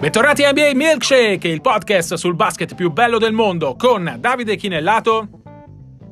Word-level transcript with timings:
Bentornati 0.00 0.44
a 0.44 0.52
NBA 0.52 0.76
Milkshake, 0.76 1.48
il 1.48 1.60
podcast 1.60 2.14
sul 2.14 2.36
basket 2.36 2.76
più 2.76 2.92
bello 2.92 3.18
del 3.18 3.32
mondo 3.32 3.74
con 3.74 4.14
Davide 4.20 4.54
Chinellato 4.54 5.28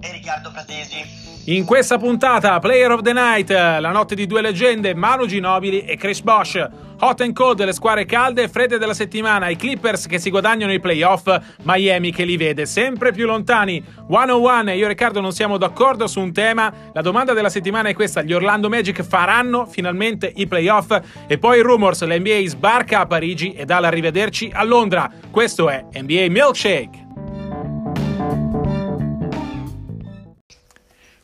e 0.01 0.11
Riccardo 0.11 0.51
Fratesi. 0.51 1.26
In 1.49 1.65
questa 1.65 1.97
puntata, 1.97 2.59
Player 2.59 2.91
of 2.91 3.03
the 3.03 3.13
Night, 3.13 3.51
la 3.51 3.93
notte 3.93 4.17
di 4.17 4.27
due 4.27 4.41
leggende, 4.41 4.97
Manu 4.97 5.27
Ginobili 5.27 5.85
e 5.85 5.97
Chris 5.97 6.21
Bosch. 6.21 6.57
Hot 6.99 7.21
and 7.21 7.35
cold, 7.35 7.65
le 7.65 7.73
squadre 7.73 8.05
calde 8.05 8.43
e 8.43 8.49
fredde 8.49 8.79
della 8.79 8.95
settimana, 8.95 9.49
i 9.49 9.55
Clippers 9.55 10.09
che 10.09 10.19
si 10.19 10.31
guadagnano 10.31 10.73
i 10.73 10.81
playoff, 10.81 11.29
Miami 11.63 12.11
che 12.11 12.25
li 12.25 12.37
vede 12.37 12.67
sempre 12.67 13.13
più 13.13 13.27
lontani. 13.27 13.81
101, 14.11 14.73
io 14.73 14.87
e 14.87 14.89
Riccardo 14.89 15.21
non 15.21 15.31
siamo 15.31 15.57
d'accordo 15.57 16.09
su 16.09 16.19
un 16.19 16.33
tema. 16.33 16.73
La 16.93 17.03
domanda 17.03 17.33
della 17.33 17.49
settimana 17.49 17.91
è 17.91 17.95
questa: 17.95 18.23
gli 18.23 18.33
Orlando 18.33 18.69
Magic 18.69 19.05
faranno 19.05 19.67
finalmente 19.67 20.33
i 20.35 20.49
playoff? 20.49 20.99
E 21.29 21.39
poi 21.39 21.61
rumors, 21.61 22.05
l'NBA 22.05 22.41
sbarca 22.47 22.99
a 23.01 23.07
Parigi 23.07 23.53
e 23.53 23.65
dà 23.65 23.79
l'arrivederci 23.79 24.51
a 24.53 24.65
Londra. 24.65 25.09
Questo 25.31 25.69
è 25.69 25.85
NBA 25.93 26.27
Milkshake. 26.29 27.06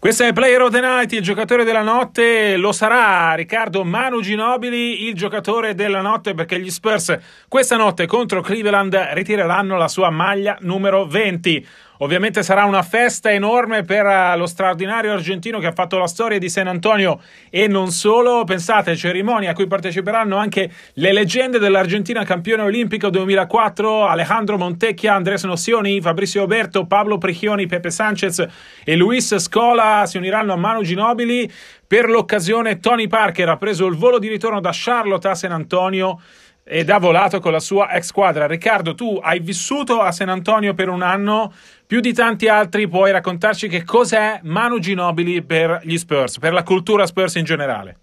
Questo 0.02 0.24
è 0.24 0.32
Player 0.32 0.60
of 0.60 0.72
the 0.72 0.80
Night, 0.80 1.12
il 1.12 1.22
giocatore 1.22 1.62
della 1.62 1.82
notte 1.82 2.56
lo 2.56 2.72
sarà 2.72 3.34
Riccardo 3.34 3.84
Manu 3.84 4.20
Ginobili, 4.20 5.06
il 5.06 5.14
giocatore 5.14 5.76
della 5.76 6.00
notte 6.00 6.34
perché 6.34 6.58
gli 6.58 6.70
Spurs 6.70 7.16
questa 7.46 7.76
notte 7.76 8.06
contro 8.06 8.40
Cleveland 8.40 8.92
ritireranno 9.12 9.76
la 9.76 9.86
sua 9.86 10.10
maglia 10.10 10.56
numero 10.62 11.06
20. 11.06 11.64
Ovviamente 11.98 12.42
sarà 12.42 12.64
una 12.64 12.82
festa 12.82 13.30
enorme 13.30 13.82
per 13.82 14.04
eh, 14.06 14.36
lo 14.36 14.46
straordinario 14.46 15.12
argentino 15.12 15.58
che 15.58 15.66
ha 15.66 15.72
fatto 15.72 15.98
la 15.98 16.06
storia 16.06 16.38
di 16.38 16.48
San 16.48 16.66
Antonio 16.66 17.20
e 17.50 17.68
non 17.68 17.90
solo. 17.90 18.44
Pensate, 18.44 18.96
cerimonia 18.96 19.50
a 19.50 19.54
cui 19.54 19.66
parteciperanno 19.66 20.36
anche 20.36 20.70
le 20.94 21.12
leggende 21.12 21.58
dell'Argentina 21.58 22.24
campione 22.24 22.62
olimpico 22.62 23.10
2004, 23.10 24.06
Alejandro 24.06 24.56
Montecchia, 24.56 25.14
Andres 25.14 25.44
Nossioni, 25.44 26.00
Fabrizio 26.00 26.42
Oberto, 26.42 26.86
Pablo 26.86 27.18
Prichioni, 27.18 27.66
Pepe 27.66 27.90
Sanchez 27.90 28.44
e 28.84 28.96
Luis 28.96 29.36
Scola 29.36 30.04
si 30.06 30.16
uniranno 30.16 30.52
a 30.52 30.56
Manu 30.56 30.82
Ginobili. 30.82 31.50
Per 31.86 32.08
l'occasione 32.08 32.80
Tony 32.80 33.06
Parker 33.06 33.50
ha 33.50 33.56
preso 33.58 33.86
il 33.86 33.96
volo 33.96 34.18
di 34.18 34.28
ritorno 34.28 34.60
da 34.60 34.70
Charlotte 34.72 35.28
a 35.28 35.34
San 35.34 35.52
Antonio 35.52 36.18
ed 36.64 36.90
ha 36.90 36.98
volato 36.98 37.40
con 37.40 37.52
la 37.52 37.60
sua 37.60 37.90
ex 37.90 38.06
squadra. 38.06 38.46
Riccardo, 38.46 38.94
tu 38.94 39.18
hai 39.20 39.40
vissuto 39.40 40.00
a 40.00 40.12
San 40.12 40.28
Antonio 40.28 40.74
per 40.74 40.88
un 40.88 41.02
anno, 41.02 41.52
più 41.92 42.00
di 42.00 42.14
tanti 42.14 42.48
altri, 42.48 42.88
puoi 42.88 43.12
raccontarci 43.12 43.68
che 43.68 43.84
cos'è 43.84 44.40
Manu 44.44 44.78
Ginobili 44.78 45.42
per 45.42 45.82
gli 45.84 45.98
Spurs, 45.98 46.38
per 46.38 46.54
la 46.54 46.62
cultura 46.62 47.04
Spurs 47.04 47.34
in 47.34 47.44
generale? 47.44 47.98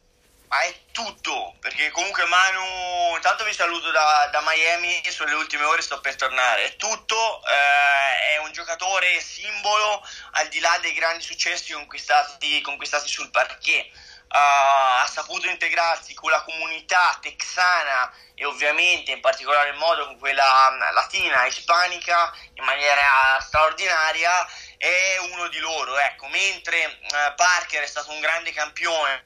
Ma 0.47 0.61
è 0.61 0.75
tutto, 0.91 1.55
perché 1.59 1.89
comunque 1.89 2.23
Manu, 2.25 3.15
intanto 3.15 3.45
vi 3.45 3.51
saluto 3.51 3.89
da, 3.89 4.29
da 4.31 4.43
Miami, 4.45 5.01
sulle 5.09 5.33
ultime 5.33 5.63
ore 5.63 5.81
sto 5.81 5.99
per 6.01 6.15
tornare, 6.15 6.65
è 6.65 6.75
tutto, 6.75 7.41
eh, 7.47 8.35
è 8.35 8.45
un 8.45 8.51
giocatore 8.51 9.19
simbolo 9.21 10.05
al 10.33 10.47
di 10.49 10.59
là 10.59 10.77
dei 10.83 10.93
grandi 10.93 11.23
successi 11.23 11.73
conquistati, 11.73 12.61
conquistati 12.61 13.07
sul 13.07 13.31
parquet 13.31 13.89
ha 14.31 15.07
saputo 15.11 15.47
integrarsi 15.47 16.13
con 16.13 16.29
la 16.29 16.41
comunità 16.43 17.17
texana 17.21 18.11
e 18.35 18.45
ovviamente 18.45 19.11
in 19.11 19.21
particolare 19.21 19.73
modo 19.73 20.05
con 20.05 20.17
quella 20.17 20.69
mm, 20.71 20.93
latina, 20.93 21.45
ispanica 21.45 22.31
in 22.53 22.63
maniera 22.63 23.39
straordinaria 23.41 24.31
è 24.77 25.17
uno 25.31 25.47
di 25.47 25.59
loro 25.59 25.97
ecco. 25.97 26.27
Mentre 26.27 26.85
uh, 26.85 27.35
Parker 27.35 27.83
è 27.83 27.87
stato 27.87 28.11
un 28.11 28.19
grande 28.19 28.51
campione 28.51 29.25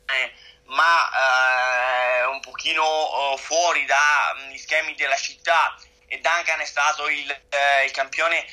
ma 0.65 2.25
uh, 2.25 2.31
un 2.31 2.39
pochino 2.39 3.33
uh, 3.33 3.37
fuori 3.37 3.85
dagli 3.85 4.57
schemi 4.57 4.95
della 4.95 5.17
città 5.17 5.75
e 6.13 6.19
Duncan 6.19 6.59
è 6.59 6.65
stato 6.65 7.09
il, 7.09 7.41
il 7.85 7.91
campione 7.91 8.45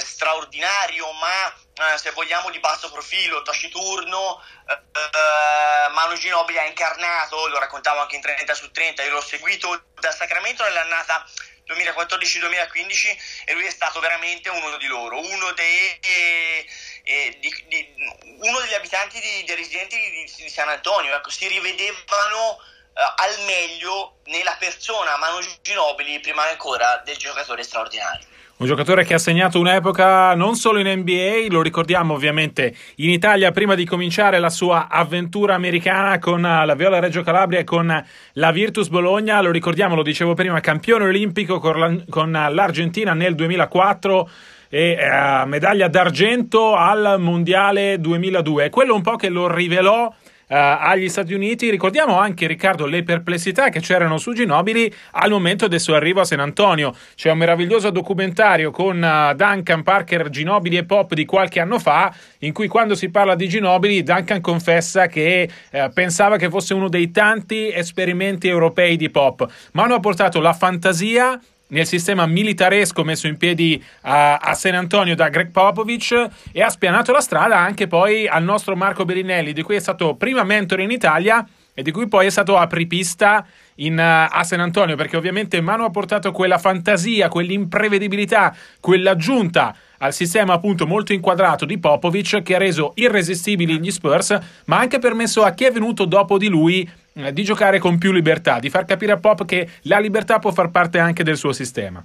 straordinario 0.00 1.12
ma 1.12 1.54
eh, 1.76 1.98
se 1.98 2.12
vogliamo 2.12 2.50
di 2.50 2.60
basso 2.60 2.88
profilo, 2.90 3.42
taciturno, 3.42 4.40
eh, 4.68 4.74
eh, 4.74 5.88
Manu 5.90 6.14
Ginobili 6.14 6.58
ha 6.58 6.66
incarnato, 6.66 7.48
lo 7.48 7.58
raccontavo 7.58 8.00
anche 8.00 8.14
in 8.14 8.22
30 8.22 8.54
su 8.54 8.70
30, 8.70 9.02
io 9.02 9.10
l'ho 9.10 9.20
seguito 9.20 9.86
da 9.98 10.12
Sacramento 10.12 10.62
nell'annata 10.62 11.26
2014-2015 11.66 13.16
e 13.46 13.54
lui 13.54 13.64
è 13.66 13.70
stato 13.70 13.98
veramente 13.98 14.50
uno 14.50 14.76
di 14.76 14.86
loro, 14.86 15.18
uno, 15.18 15.50
dei, 15.52 15.98
eh, 16.00 16.66
eh, 17.02 17.38
di, 17.40 17.64
di, 17.66 17.94
uno 18.40 18.60
degli 18.60 18.74
abitanti, 18.74 19.18
di, 19.20 19.42
dei 19.44 19.56
residenti 19.56 19.98
di, 20.36 20.48
San 20.48 20.68
Antonio, 20.68 21.16
ecco, 21.16 21.30
si 21.30 21.48
rivedevano 21.48 22.60
eh, 22.60 22.73
al 22.94 23.44
meglio 23.46 24.18
nella 24.26 24.56
persona 24.58 25.16
Manu 25.18 25.44
Ginobili 25.62 26.20
prima 26.20 26.48
ancora 26.48 27.02
del 27.04 27.16
giocatore 27.16 27.62
straordinario. 27.62 28.26
Un 28.56 28.66
giocatore 28.66 29.04
che 29.04 29.14
ha 29.14 29.18
segnato 29.18 29.58
un'epoca 29.58 30.36
non 30.36 30.54
solo 30.54 30.78
in 30.78 30.86
NBA, 30.86 31.46
lo 31.52 31.60
ricordiamo 31.60 32.14
ovviamente 32.14 32.72
in 32.96 33.10
Italia 33.10 33.50
prima 33.50 33.74
di 33.74 33.84
cominciare 33.84 34.38
la 34.38 34.48
sua 34.48 34.86
avventura 34.88 35.56
americana 35.56 36.20
con 36.20 36.40
la 36.40 36.74
Viola 36.76 37.00
Reggio 37.00 37.22
Calabria 37.22 37.58
e 37.58 37.64
con 37.64 38.04
la 38.32 38.52
Virtus 38.52 38.88
Bologna, 38.88 39.40
lo 39.40 39.50
ricordiamo, 39.50 39.96
lo 39.96 40.04
dicevo 40.04 40.34
prima, 40.34 40.60
campione 40.60 41.04
olimpico 41.04 41.58
con, 41.58 42.30
l'Argentina 42.30 43.12
nel 43.12 43.34
2004 43.34 44.30
e 44.68 44.98
eh, 45.00 45.44
medaglia 45.46 45.88
d'argento 45.88 46.76
al 46.76 47.16
Mondiale 47.18 47.98
2002. 47.98 48.66
È 48.66 48.70
quello 48.70 48.94
un 48.94 49.02
po' 49.02 49.16
che 49.16 49.30
lo 49.30 49.52
rivelò 49.52 50.14
agli 50.48 51.08
Stati 51.08 51.34
Uniti. 51.34 51.70
Ricordiamo 51.70 52.18
anche, 52.18 52.46
Riccardo, 52.46 52.86
le 52.86 53.02
perplessità 53.02 53.68
che 53.68 53.80
c'erano 53.80 54.18
su 54.18 54.32
Ginobili 54.32 54.92
al 55.12 55.30
momento 55.30 55.68
del 55.68 55.80
suo 55.80 55.94
arrivo 55.94 56.20
a 56.20 56.24
San 56.24 56.40
Antonio. 56.40 56.94
C'è 57.14 57.30
un 57.30 57.38
meraviglioso 57.38 57.90
documentario 57.90 58.70
con 58.70 58.96
uh, 58.96 59.34
Duncan, 59.34 59.82
Parker, 59.82 60.28
Ginobili 60.28 60.76
e 60.76 60.84
Pop 60.84 61.14
di 61.14 61.24
qualche 61.24 61.60
anno 61.60 61.78
fa, 61.78 62.14
in 62.40 62.52
cui 62.52 62.68
quando 62.68 62.94
si 62.94 63.10
parla 63.10 63.34
di 63.34 63.48
Ginobili, 63.48 64.02
Duncan 64.02 64.40
confessa 64.40 65.06
che 65.06 65.48
uh, 65.72 65.92
pensava 65.92 66.36
che 66.36 66.48
fosse 66.48 66.74
uno 66.74 66.88
dei 66.88 67.10
tanti 67.10 67.72
esperimenti 67.72 68.48
europei 68.48 68.96
di 68.96 69.10
Pop, 69.10 69.46
ma 69.72 69.84
hanno 69.84 70.00
portato 70.00 70.40
la 70.40 70.52
fantasia 70.52 71.38
nel 71.74 71.86
sistema 71.86 72.24
militaresco 72.24 73.02
messo 73.02 73.26
in 73.26 73.36
piedi 73.36 73.82
a, 74.02 74.36
a, 74.36 74.54
San 74.54 74.76
Antonio 74.76 75.16
da 75.16 75.28
Greg 75.28 75.50
Popovich 75.50 76.28
e 76.52 76.62
ha 76.62 76.68
spianato 76.68 77.10
la 77.10 77.20
strada 77.20 77.58
anche 77.58 77.88
poi 77.88 78.28
al 78.28 78.44
nostro 78.44 78.76
Marco 78.76 79.04
Berinelli, 79.04 79.52
di 79.52 79.62
cui 79.62 79.74
è 79.74 79.80
stato 79.80 80.14
prima 80.14 80.44
mentore 80.44 80.84
in 80.84 80.92
Italia 80.92 81.44
e 81.74 81.82
di 81.82 81.90
cui 81.90 82.06
poi 82.06 82.26
è 82.26 82.30
stato 82.30 82.56
apripista 82.56 83.44
in, 83.76 83.94
uh, 83.94 84.32
a 84.32 84.44
San 84.44 84.60
Antonio, 84.60 84.94
perché 84.94 85.16
ovviamente 85.16 85.60
Manu 85.60 85.82
ha 85.82 85.90
portato 85.90 86.30
quella 86.30 86.58
fantasia, 86.58 87.28
quell'imprevedibilità, 87.28 88.54
quell'aggiunta 88.78 89.74
al 89.98 90.12
sistema 90.12 90.52
appunto 90.52 90.86
molto 90.86 91.12
inquadrato 91.12 91.64
di 91.64 91.78
Popovic 91.78 92.42
che 92.42 92.54
ha 92.54 92.58
reso 92.58 92.92
irresistibili 92.94 93.80
gli 93.80 93.90
Spurs, 93.90 94.38
ma 94.66 94.76
ha 94.76 94.80
anche 94.80 95.00
permesso 95.00 95.42
a 95.42 95.50
chi 95.50 95.64
è 95.64 95.72
venuto 95.72 96.04
dopo 96.04 96.38
di 96.38 96.46
lui 96.46 96.88
di 97.14 97.44
giocare 97.44 97.78
con 97.78 97.96
più 97.96 98.10
libertà, 98.10 98.58
di 98.58 98.70
far 98.70 98.84
capire 98.84 99.12
a 99.12 99.18
Pop 99.18 99.44
che 99.44 99.78
la 99.82 100.00
libertà 100.00 100.40
può 100.40 100.50
far 100.50 100.70
parte 100.70 100.98
anche 100.98 101.22
del 101.22 101.36
suo 101.36 101.52
sistema. 101.52 102.04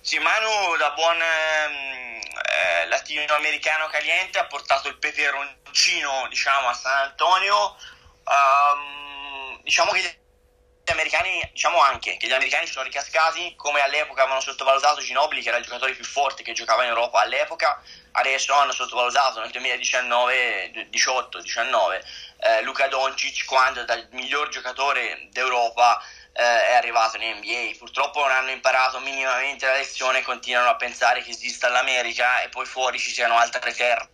Sì, 0.00 0.18
Manu 0.18 0.76
da 0.78 0.92
buon 0.96 1.14
ehm, 1.14 2.20
eh, 2.20 2.88
latinoamericano 2.88 3.86
caliente 3.86 4.38
ha 4.38 4.46
portato 4.46 4.88
il 4.88 4.98
peperoncino 4.98 6.26
diciamo, 6.28 6.68
a 6.68 6.74
San 6.74 7.08
Antonio. 7.08 7.76
Um, 8.24 9.60
diciamo 9.62 9.92
che 9.92 10.00
gli 10.00 10.90
americani, 10.90 11.48
diciamo 11.52 11.80
anche 11.80 12.16
che 12.16 12.26
gli 12.26 12.32
americani 12.32 12.66
sono 12.66 12.84
ricascati 12.84 13.54
come 13.56 13.80
all'epoca 13.80 14.22
avevano 14.22 14.40
sottovalutato 14.40 15.00
Ginobili 15.00 15.40
che 15.40 15.48
era 15.48 15.58
il 15.58 15.64
giocatore 15.64 15.94
più 15.94 16.04
forte 16.04 16.42
che 16.42 16.52
giocava 16.52 16.82
in 16.82 16.88
Europa 16.88 17.20
all'epoca 17.20 17.80
adesso 18.12 18.52
hanno 18.52 18.72
sottovalutato 18.72 19.40
nel 19.40 19.50
2019 19.50 20.88
18-19 20.90 22.00
eh, 22.42 22.62
Luca 22.62 22.88
Doncic 22.88 23.44
quando 23.44 23.84
dal 23.84 24.06
miglior 24.12 24.48
giocatore 24.48 25.28
d'Europa 25.30 26.02
eh, 26.32 26.68
è 26.68 26.74
arrivato 26.74 27.16
in 27.18 27.36
NBA 27.36 27.76
purtroppo 27.78 28.20
non 28.20 28.30
hanno 28.30 28.50
imparato 28.50 28.98
minimamente 29.00 29.66
la 29.66 29.76
lezione 29.76 30.18
e 30.18 30.22
continuano 30.22 30.70
a 30.70 30.76
pensare 30.76 31.22
che 31.22 31.30
esista 31.30 31.68
l'America 31.68 32.42
e 32.42 32.48
poi 32.48 32.66
fuori 32.66 32.98
ci 32.98 33.12
siano 33.12 33.36
altre 33.36 33.72
terre 33.74 34.10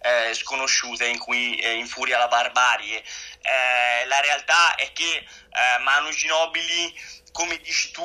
eh, 0.00 0.32
sconosciute 0.34 1.06
in 1.06 1.18
cui 1.18 1.56
eh, 1.56 1.74
infuria 1.74 2.18
la 2.18 2.28
barbarie. 2.28 3.02
Eh, 3.42 4.06
la 4.06 4.20
realtà 4.20 4.74
è 4.76 4.92
che 4.92 5.16
eh, 5.16 5.78
Manu 5.82 6.10
Ginobili, 6.10 6.94
come 7.32 7.58
dici 7.58 7.90
tu, 7.90 8.04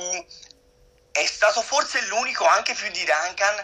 è 1.11 1.25
stato 1.25 1.61
forse 1.61 2.01
l'unico, 2.07 2.45
anche 2.45 2.73
più 2.73 2.89
di 2.89 3.05
Duncan, 3.05 3.63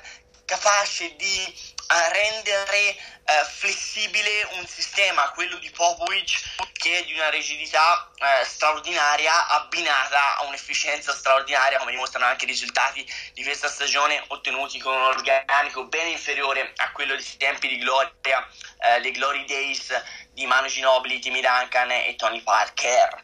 capace 0.51 1.15
di 1.15 1.69
a 1.87 2.07
rendere 2.09 2.77
eh, 2.77 3.43
flessibile 3.43 4.47
un 4.57 4.65
sistema, 4.65 5.29
quello 5.31 5.57
di 5.57 5.69
Popovic, 5.71 6.41
che 6.73 6.99
è 6.99 7.03
di 7.03 7.13
una 7.13 7.29
rigidità 7.29 8.09
eh, 8.15 8.45
straordinaria 8.45 9.47
abbinata 9.47 10.37
a 10.37 10.43
un'efficienza 10.45 11.13
straordinaria, 11.13 11.79
come 11.79 11.91
dimostrano 11.91 12.25
anche 12.25 12.45
i 12.45 12.47
risultati 12.47 13.05
di 13.33 13.43
questa 13.43 13.67
stagione 13.67 14.23
ottenuti 14.27 14.79
con 14.79 14.93
un 14.93 15.03
organico 15.03 15.85
ben 15.87 16.07
inferiore 16.07 16.71
a 16.77 16.91
quello 16.91 17.15
dei 17.15 17.37
tempi 17.37 17.67
di 17.67 17.77
gloria, 17.77 18.47
eh, 18.79 19.01
dei 19.01 19.11
Glory 19.11 19.43
Days 19.45 19.89
di 20.31 20.45
Manu 20.45 20.67
Ginobili, 20.67 21.19
Timmy 21.19 21.41
Duncan 21.41 21.91
e 21.91 22.15
Tony 22.17 22.41
Parker. 22.41 23.23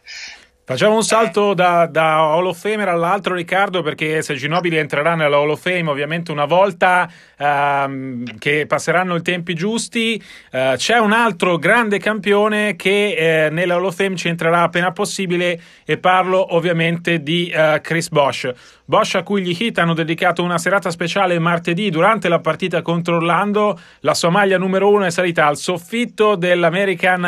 Facciamo 0.69 0.95
un 0.95 1.03
salto 1.03 1.53
da, 1.53 1.85
da 1.85 2.15
Hall 2.15 2.47
of 2.47 2.59
Famer 2.59 2.89
all'altro, 2.89 3.35
Riccardo, 3.35 3.81
perché 3.81 4.21
se 4.21 4.35
Ginobili 4.35 4.75
entrerà 4.75 5.15
nella 5.15 5.37
Hall 5.37 5.51
of 5.51 5.61
Fame 5.61 5.89
ovviamente 5.89 6.33
una 6.33 6.43
volta 6.43 7.09
ehm, 7.37 8.37
che 8.37 8.65
passeranno 8.67 9.15
i 9.15 9.21
tempi 9.21 9.53
giusti, 9.53 10.21
eh, 10.51 10.73
c'è 10.75 10.97
un 10.97 11.13
altro 11.13 11.57
grande 11.57 11.99
campione 11.99 12.75
che 12.75 13.45
eh, 13.45 13.49
nella 13.49 13.75
Hall 13.75 13.85
of 13.85 13.95
Fame 13.95 14.17
ci 14.17 14.27
entrerà 14.27 14.63
appena 14.63 14.91
possibile 14.91 15.57
e 15.85 15.99
parlo 15.99 16.53
ovviamente 16.53 17.23
di 17.23 17.47
eh, 17.47 17.79
Chris 17.81 18.09
Bosch. 18.09 18.53
Bosch 18.83 19.15
a 19.15 19.23
cui 19.23 19.43
gli 19.43 19.55
Heat 19.57 19.77
hanno 19.77 19.93
dedicato 19.93 20.43
una 20.43 20.57
serata 20.57 20.91
speciale 20.91 21.39
martedì 21.39 21.89
durante 21.89 22.27
la 22.27 22.39
partita 22.39 22.81
contro 22.81 23.15
Orlando. 23.15 23.79
La 24.01 24.13
sua 24.13 24.31
maglia 24.31 24.57
numero 24.57 24.89
uno 24.89 25.05
è 25.05 25.11
salita 25.11 25.45
al 25.45 25.55
soffitto 25.55 26.35
dell'American 26.35 27.23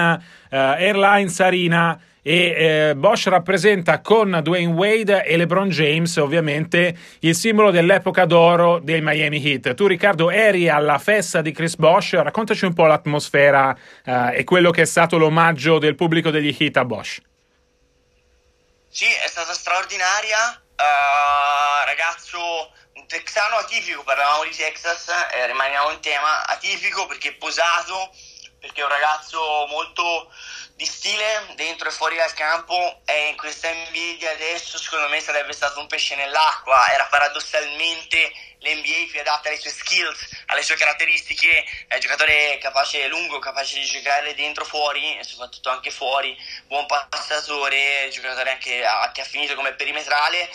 eh, 0.49 0.57
Airlines 0.57 1.39
Arena 1.39 1.97
e 2.21 2.89
eh, 2.89 2.95
Bosch 2.95 3.27
rappresenta 3.27 4.01
con 4.01 4.39
Dwayne 4.43 4.73
Wade 4.73 5.23
e 5.23 5.37
LeBron 5.37 5.69
James 5.69 6.15
ovviamente 6.17 6.97
il 7.19 7.35
simbolo 7.35 7.71
dell'epoca 7.71 8.25
d'oro 8.25 8.79
dei 8.79 9.01
Miami 9.01 9.43
Heat. 9.43 9.73
Tu 9.73 9.87
Riccardo 9.87 10.29
eri 10.29 10.69
alla 10.69 10.97
festa 10.97 11.41
di 11.41 11.51
Chris 11.51 11.75
Bosch, 11.75 12.13
raccontaci 12.13 12.65
un 12.65 12.73
po' 12.73 12.85
l'atmosfera 12.85 13.75
eh, 14.03 14.37
e 14.37 14.43
quello 14.43 14.71
che 14.71 14.81
è 14.81 14.85
stato 14.85 15.17
l'omaggio 15.17 15.79
del 15.79 15.95
pubblico 15.95 16.29
degli 16.29 16.55
Heat 16.57 16.77
a 16.77 16.85
Bosch. 16.85 17.21
Sì, 18.91 19.05
è 19.05 19.27
stata 19.27 19.53
straordinaria, 19.53 20.61
uh, 20.75 21.85
ragazzo 21.85 22.71
un 22.93 23.05
texano 23.05 23.57
atipico, 23.57 24.03
parlavamo 24.03 24.43
di 24.45 24.55
Texas, 24.55 25.07
eh, 25.31 25.45
rimaniamo 25.45 25.91
in 25.91 25.99
tema, 25.99 26.45
atipico 26.47 27.05
perché 27.05 27.33
posato, 27.33 28.09
perché 28.59 28.81
è 28.81 28.83
un 28.83 28.89
ragazzo 28.89 29.39
molto 29.69 30.31
di 30.79 30.85
stile 30.85 31.45
dentro 31.55 31.89
e 31.89 31.91
fuori 31.91 32.15
dal 32.15 32.33
campo 32.33 33.01
e 33.03 33.27
in 33.27 33.35
questa 33.35 33.69
NBA 33.69 34.15
di 34.17 34.25
adesso 34.25 34.77
secondo 34.77 35.09
me 35.09 35.19
sarebbe 35.19 35.51
stato 35.51 35.81
un 35.81 35.87
pesce 35.87 36.15
nell'acqua. 36.15 36.87
Era 36.87 37.03
paradossalmente 37.07 38.31
l'NBA 38.59 39.11
più 39.11 39.19
adatta 39.19 39.49
alle 39.49 39.59
sue 39.59 39.71
skills 39.71 40.25
alle 40.45 40.63
sue 40.63 40.77
caratteristiche. 40.77 41.65
È 41.85 41.95
un 41.95 41.99
giocatore 41.99 42.57
capace 42.61 43.07
lungo 43.07 43.39
capace 43.39 43.77
di 43.77 43.85
giocare 43.85 44.33
dentro 44.35 44.63
fuori 44.63 45.17
e 45.17 45.23
soprattutto 45.25 45.69
anche 45.69 45.91
fuori. 45.91 46.33
Buon 46.67 46.85
passatore 46.85 48.07
giocatore 48.09 48.51
anche 48.51 48.79
che 49.11 49.21
ha 49.21 49.25
finito 49.25 49.55
come 49.55 49.73
perimetrale 49.73 50.49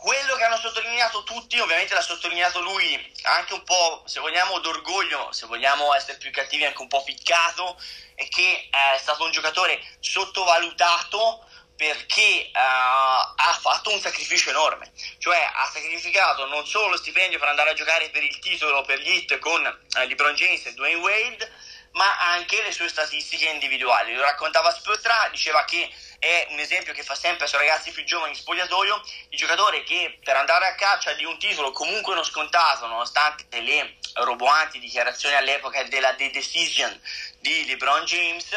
quello 0.00 0.36
che 0.36 0.44
hanno 0.44 0.58
sottolineato 0.58 1.24
tutti, 1.24 1.58
ovviamente 1.58 1.94
l'ha 1.94 2.00
sottolineato 2.00 2.60
lui, 2.60 3.12
anche 3.22 3.54
un 3.54 3.64
po', 3.64 4.02
se 4.06 4.20
vogliamo, 4.20 4.58
d'orgoglio, 4.60 5.32
se 5.32 5.46
vogliamo 5.46 5.92
essere 5.94 6.18
più 6.18 6.30
cattivi, 6.30 6.64
anche 6.64 6.80
un 6.80 6.88
po' 6.88 7.02
ficcato, 7.02 7.76
è 8.14 8.26
che 8.28 8.68
è 8.70 8.98
stato 8.98 9.24
un 9.24 9.32
giocatore 9.32 9.80
sottovalutato 10.00 11.44
perché 11.76 12.50
uh, 12.52 12.58
ha 12.58 13.58
fatto 13.60 13.92
un 13.92 14.00
sacrificio 14.00 14.50
enorme, 14.50 14.90
cioè 15.18 15.38
ha 15.52 15.70
sacrificato 15.72 16.46
non 16.46 16.66
solo 16.66 16.88
lo 16.88 16.96
stipendio 16.96 17.38
per 17.38 17.48
andare 17.48 17.70
a 17.70 17.74
giocare 17.74 18.10
per 18.10 18.24
il 18.24 18.38
titolo 18.40 18.82
per 18.82 18.98
gli 18.98 19.10
hit 19.10 19.38
con 19.38 19.64
uh, 19.64 19.98
LeBron 19.98 20.34
James 20.34 20.66
e 20.66 20.74
Dwayne 20.74 21.00
Wade, 21.00 21.52
ma 21.92 22.18
anche 22.32 22.62
le 22.62 22.72
sue 22.72 22.88
statistiche 22.88 23.46
individuali. 23.46 24.14
Lo 24.14 24.22
raccontava 24.22 24.72
Spotra, 24.72 25.28
diceva 25.30 25.64
che 25.64 25.88
è 26.18 26.46
un 26.50 26.58
esempio 26.58 26.92
che 26.92 27.02
fa 27.02 27.14
sempre 27.14 27.46
sui 27.46 27.58
ragazzi 27.58 27.92
più 27.92 28.04
giovani 28.04 28.32
in 28.32 28.38
spogliatoio, 28.38 29.02
il 29.30 29.38
giocatore 29.38 29.84
che 29.84 30.18
per 30.22 30.36
andare 30.36 30.66
a 30.66 30.74
caccia 30.74 31.12
di 31.12 31.24
un 31.24 31.38
titolo 31.38 31.70
comunque 31.70 32.14
non 32.14 32.24
scontato, 32.24 32.86
nonostante 32.86 33.44
le 33.60 33.98
roboanti 34.14 34.78
dichiarazioni 34.78 35.36
all'epoca 35.36 35.82
della 35.84 36.14
The 36.14 36.30
Decision 36.30 37.00
di 37.38 37.66
LeBron 37.66 38.04
James, 38.04 38.48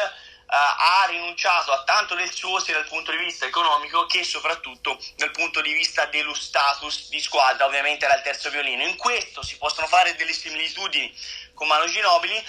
ha 0.53 1.05
rinunciato 1.07 1.71
a 1.71 1.83
tanto 1.83 2.13
del 2.13 2.31
suo 2.31 2.59
sia 2.59 2.73
dal 2.73 2.87
punto 2.87 3.11
di 3.11 3.17
vista 3.17 3.45
economico 3.45 4.05
che 4.05 4.23
soprattutto 4.23 4.99
dal 5.15 5.31
punto 5.31 5.61
di 5.61 5.71
vista 5.71 6.05
dello 6.05 6.33
status 6.33 7.07
di 7.07 7.21
squadra, 7.21 7.65
ovviamente 7.65 8.05
era 8.05 8.15
il 8.15 8.21
terzo 8.21 8.49
violino. 8.49 8.83
In 8.83 8.97
questo 8.97 9.43
si 9.43 9.57
possono 9.57 9.87
fare 9.87 10.15
delle 10.15 10.33
similitudini 10.33 11.15
con 11.53 11.67
Manu 11.67 11.85
Ginobili, 11.87 12.43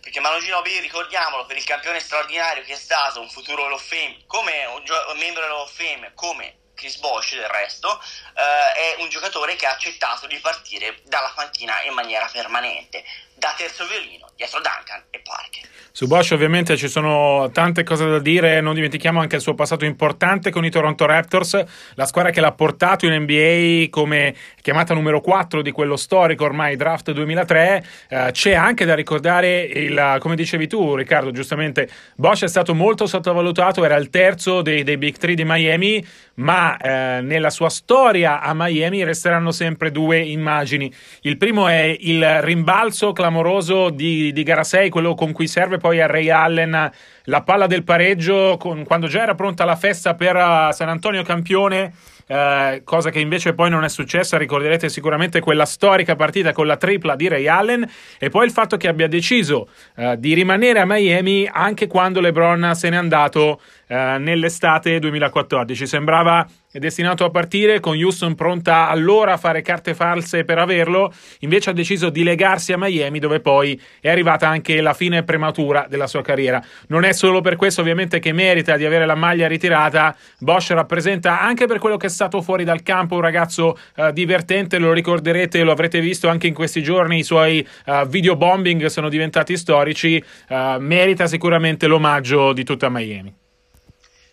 perché 0.00 0.20
Manu 0.20 0.38
Ginobili, 0.40 0.78
ricordiamolo, 0.78 1.46
per 1.46 1.56
il 1.56 1.64
campione 1.64 1.98
straordinario 1.98 2.62
che 2.62 2.74
è 2.74 2.76
stato 2.76 3.20
un 3.20 3.28
futuro 3.28 3.64
Hall 3.64 3.72
of 3.72 3.84
Fame, 3.84 4.22
come 4.26 4.64
un, 4.66 4.84
gio- 4.84 5.10
un 5.10 5.18
membro 5.18 5.42
Hall 5.42 5.62
of 5.62 5.72
Fame, 5.72 6.12
come 6.14 6.58
Chris 6.74 6.96
Bosch 6.98 7.34
del 7.34 7.48
resto, 7.48 8.00
eh, 8.36 8.72
è 8.72 8.94
un 8.98 9.08
giocatore 9.08 9.56
che 9.56 9.66
ha 9.66 9.72
accettato 9.72 10.28
di 10.28 10.38
partire 10.38 11.00
dalla 11.02 11.32
panchina 11.34 11.82
in 11.82 11.92
maniera 11.92 12.28
permanente 12.30 13.04
da 13.38 13.54
terzo 13.56 13.86
violino 13.86 14.28
dietro 14.38 14.60
Duncan 14.60 15.02
e 15.10 15.20
Parker. 15.22 15.66
Su 15.90 16.06
Bosch 16.06 16.30
ovviamente 16.32 16.76
ci 16.76 16.86
sono 16.86 17.50
tante 17.52 17.82
cose 17.82 18.06
da 18.06 18.20
dire, 18.20 18.60
non 18.60 18.74
dimentichiamo 18.74 19.18
anche 19.18 19.34
il 19.34 19.42
suo 19.42 19.54
passato 19.54 19.84
importante 19.84 20.50
con 20.50 20.64
i 20.64 20.70
Toronto 20.70 21.06
Raptors, 21.06 21.64
la 21.94 22.06
squadra 22.06 22.30
che 22.30 22.40
l'ha 22.40 22.52
portato 22.52 23.04
in 23.04 23.20
NBA 23.22 23.86
come 23.90 24.32
chiamata 24.62 24.94
numero 24.94 25.20
4 25.20 25.60
di 25.60 25.72
quello 25.72 25.96
storico 25.96 26.44
ormai 26.44 26.76
draft 26.76 27.10
2003. 27.10 27.84
Eh, 28.08 28.28
c'è 28.30 28.54
anche 28.54 28.84
da 28.84 28.94
ricordare, 28.94 29.62
il, 29.62 30.16
come 30.20 30.36
dicevi 30.36 30.68
tu 30.68 30.94
Riccardo, 30.94 31.32
giustamente 31.32 31.88
Bosch 32.14 32.44
è 32.44 32.48
stato 32.48 32.74
molto 32.74 33.06
sottovalutato, 33.06 33.84
era 33.84 33.96
il 33.96 34.08
terzo 34.08 34.62
dei, 34.62 34.84
dei 34.84 34.98
Big 34.98 35.16
3 35.16 35.34
di 35.34 35.44
Miami, 35.44 36.06
ma 36.34 36.76
eh, 36.76 37.20
nella 37.22 37.50
sua 37.50 37.70
storia 37.70 38.40
a 38.40 38.52
Miami 38.54 39.02
resteranno 39.02 39.50
sempre 39.50 39.90
due 39.90 40.20
immagini. 40.20 40.94
Il 41.22 41.38
primo 41.38 41.66
è 41.66 41.96
il 41.98 42.40
rimbalzo 42.42 43.10
clamoroso 43.10 43.27
clamoroso 43.28 43.90
di, 43.90 44.32
di 44.32 44.42
gara 44.42 44.64
6, 44.64 44.88
quello 44.88 45.14
con 45.14 45.32
cui 45.32 45.46
serve 45.46 45.76
poi 45.76 46.00
a 46.00 46.06
Ray 46.06 46.30
Allen 46.30 46.90
la 47.24 47.42
palla 47.42 47.66
del 47.66 47.84
pareggio, 47.84 48.56
con, 48.58 48.84
quando 48.84 49.06
già 49.06 49.22
era 49.22 49.34
pronta 49.34 49.66
la 49.66 49.76
festa 49.76 50.14
per 50.14 50.34
uh, 50.34 50.72
San 50.72 50.88
Antonio 50.88 51.22
campione. 51.22 51.92
Uh, 52.28 52.82
cosa 52.84 53.08
che 53.08 53.20
invece 53.20 53.54
poi 53.54 53.70
non 53.70 53.84
è 53.84 53.88
successa, 53.88 54.36
ricorderete 54.36 54.90
sicuramente 54.90 55.40
quella 55.40 55.64
storica 55.64 56.14
partita 56.14 56.52
con 56.52 56.66
la 56.66 56.76
tripla 56.76 57.16
di 57.16 57.26
Ray 57.26 57.46
Allen 57.46 57.90
e 58.18 58.28
poi 58.28 58.44
il 58.44 58.52
fatto 58.52 58.76
che 58.76 58.86
abbia 58.86 59.08
deciso 59.08 59.68
uh, 59.96 60.14
di 60.14 60.34
rimanere 60.34 60.80
a 60.80 60.84
Miami 60.84 61.48
anche 61.50 61.86
quando 61.86 62.20
LeBron 62.20 62.72
se 62.74 62.90
n'è 62.90 62.96
andato 62.96 63.60
nell'estate 63.88 64.98
2014. 64.98 65.86
Sembrava 65.86 66.46
destinato 66.72 67.24
a 67.24 67.30
partire 67.30 67.80
con 67.80 67.96
Houston 67.96 68.34
pronta 68.34 68.88
allora 68.88 69.32
a 69.32 69.36
fare 69.36 69.62
carte 69.62 69.94
false 69.94 70.44
per 70.44 70.58
averlo, 70.58 71.12
invece 71.40 71.70
ha 71.70 71.72
deciso 71.72 72.10
di 72.10 72.22
legarsi 72.22 72.72
a 72.72 72.78
Miami 72.78 73.18
dove 73.18 73.40
poi 73.40 73.80
è 74.00 74.10
arrivata 74.10 74.48
anche 74.48 74.80
la 74.80 74.92
fine 74.92 75.22
prematura 75.22 75.86
della 75.88 76.06
sua 76.06 76.22
carriera. 76.22 76.62
Non 76.88 77.04
è 77.04 77.12
solo 77.12 77.40
per 77.40 77.56
questo 77.56 77.80
ovviamente 77.80 78.18
che 78.18 78.32
merita 78.32 78.76
di 78.76 78.84
avere 78.84 79.06
la 79.06 79.14
maglia 79.14 79.46
ritirata, 79.46 80.14
Bosch 80.38 80.70
rappresenta 80.72 81.40
anche 81.40 81.66
per 81.66 81.78
quello 81.78 81.96
che 81.96 82.06
è 82.06 82.10
stato 82.10 82.42
fuori 82.42 82.64
dal 82.64 82.82
campo 82.82 83.14
un 83.14 83.22
ragazzo 83.22 83.78
uh, 83.96 84.10
divertente, 84.12 84.78
lo 84.78 84.92
ricorderete, 84.92 85.62
lo 85.62 85.72
avrete 85.72 86.00
visto 86.00 86.28
anche 86.28 86.46
in 86.46 86.54
questi 86.54 86.82
giorni, 86.82 87.18
i 87.18 87.24
suoi 87.24 87.66
uh, 87.86 88.06
video 88.06 88.36
bombing 88.36 88.86
sono 88.86 89.08
diventati 89.08 89.56
storici, 89.56 90.22
uh, 90.48 90.78
merita 90.78 91.26
sicuramente 91.26 91.86
l'omaggio 91.86 92.52
di 92.52 92.64
tutta 92.64 92.88
Miami. 92.88 93.46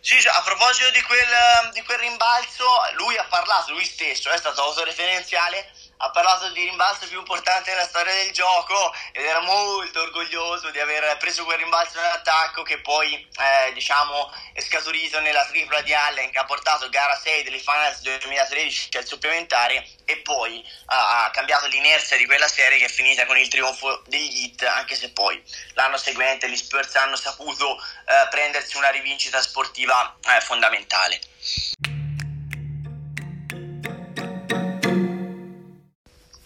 Sì, 0.06 0.14
a 0.28 0.42
proposito 0.44 0.92
di 0.92 1.02
quel, 1.02 1.72
di 1.74 1.82
quel, 1.82 1.98
rimbalzo, 1.98 2.64
lui 2.94 3.18
ha 3.18 3.24
parlato, 3.24 3.72
lui 3.72 3.86
stesso, 3.86 4.30
è 4.30 4.38
stato 4.38 4.62
autoreferenziale, 4.62 5.66
ha 5.98 6.12
parlato 6.12 6.50
di 6.50 6.64
rimbalzo 6.64 7.08
più 7.08 7.20
importante 7.20 7.72
della 7.72 7.86
storia 7.86 8.14
del 8.14 8.32
gioco 8.32 8.94
ed 9.14 9.24
era 9.24 9.40
molto 9.42 10.02
orgoglioso 10.02 10.70
di 10.72 10.80
aver 10.80 11.18
preso 11.18 11.46
quel 11.46 11.58
rimbalzo 11.58 12.00
in 12.00 12.06
attacco 12.06 12.64
che 12.64 12.80
poi 12.80 13.14
eh, 13.14 13.74
diciamo 13.74 14.32
è 14.54 14.62
scaturito 14.62 15.20
nella 15.22 15.46
tripla 15.46 15.82
di 15.82 15.94
Allen 15.94 16.32
che 16.32 16.40
ha 16.40 16.46
portato 16.46 16.90
gara 16.90 17.16
6 17.16 17.44
delle 17.44 17.60
finals 17.60 18.02
2013 18.02 18.98
al 18.98 19.06
supplementare 19.06 19.88
e 20.06 20.18
poi 20.18 20.64
ha, 20.88 21.26
ha 21.26 21.32
cambiato 21.32 21.68
l'inerzia 21.68 22.18
di 22.18 22.26
quella 22.26 22.48
serie 22.48 22.78
che 22.78 22.86
è 22.86 22.90
finita 22.90 23.26
con 23.26 23.38
il 23.38 23.48
trionfo 23.48 24.02
degli 24.08 24.44
Heat 24.44 24.64
anche 24.64 24.96
se 24.96 25.12
poi 25.12 25.42
l'anno 25.74 25.98
seguente 25.98 26.50
gli 26.50 26.58
Spurs 26.58 26.96
hanno 26.96 27.16
saputo 27.16 27.78
eh, 27.78 28.28
prendersi 28.30 28.78
una 28.78 28.90
rivincita 28.90 29.42
sportiva 29.42 30.18
eh, 30.26 30.42
fondamentale. 30.42 32.05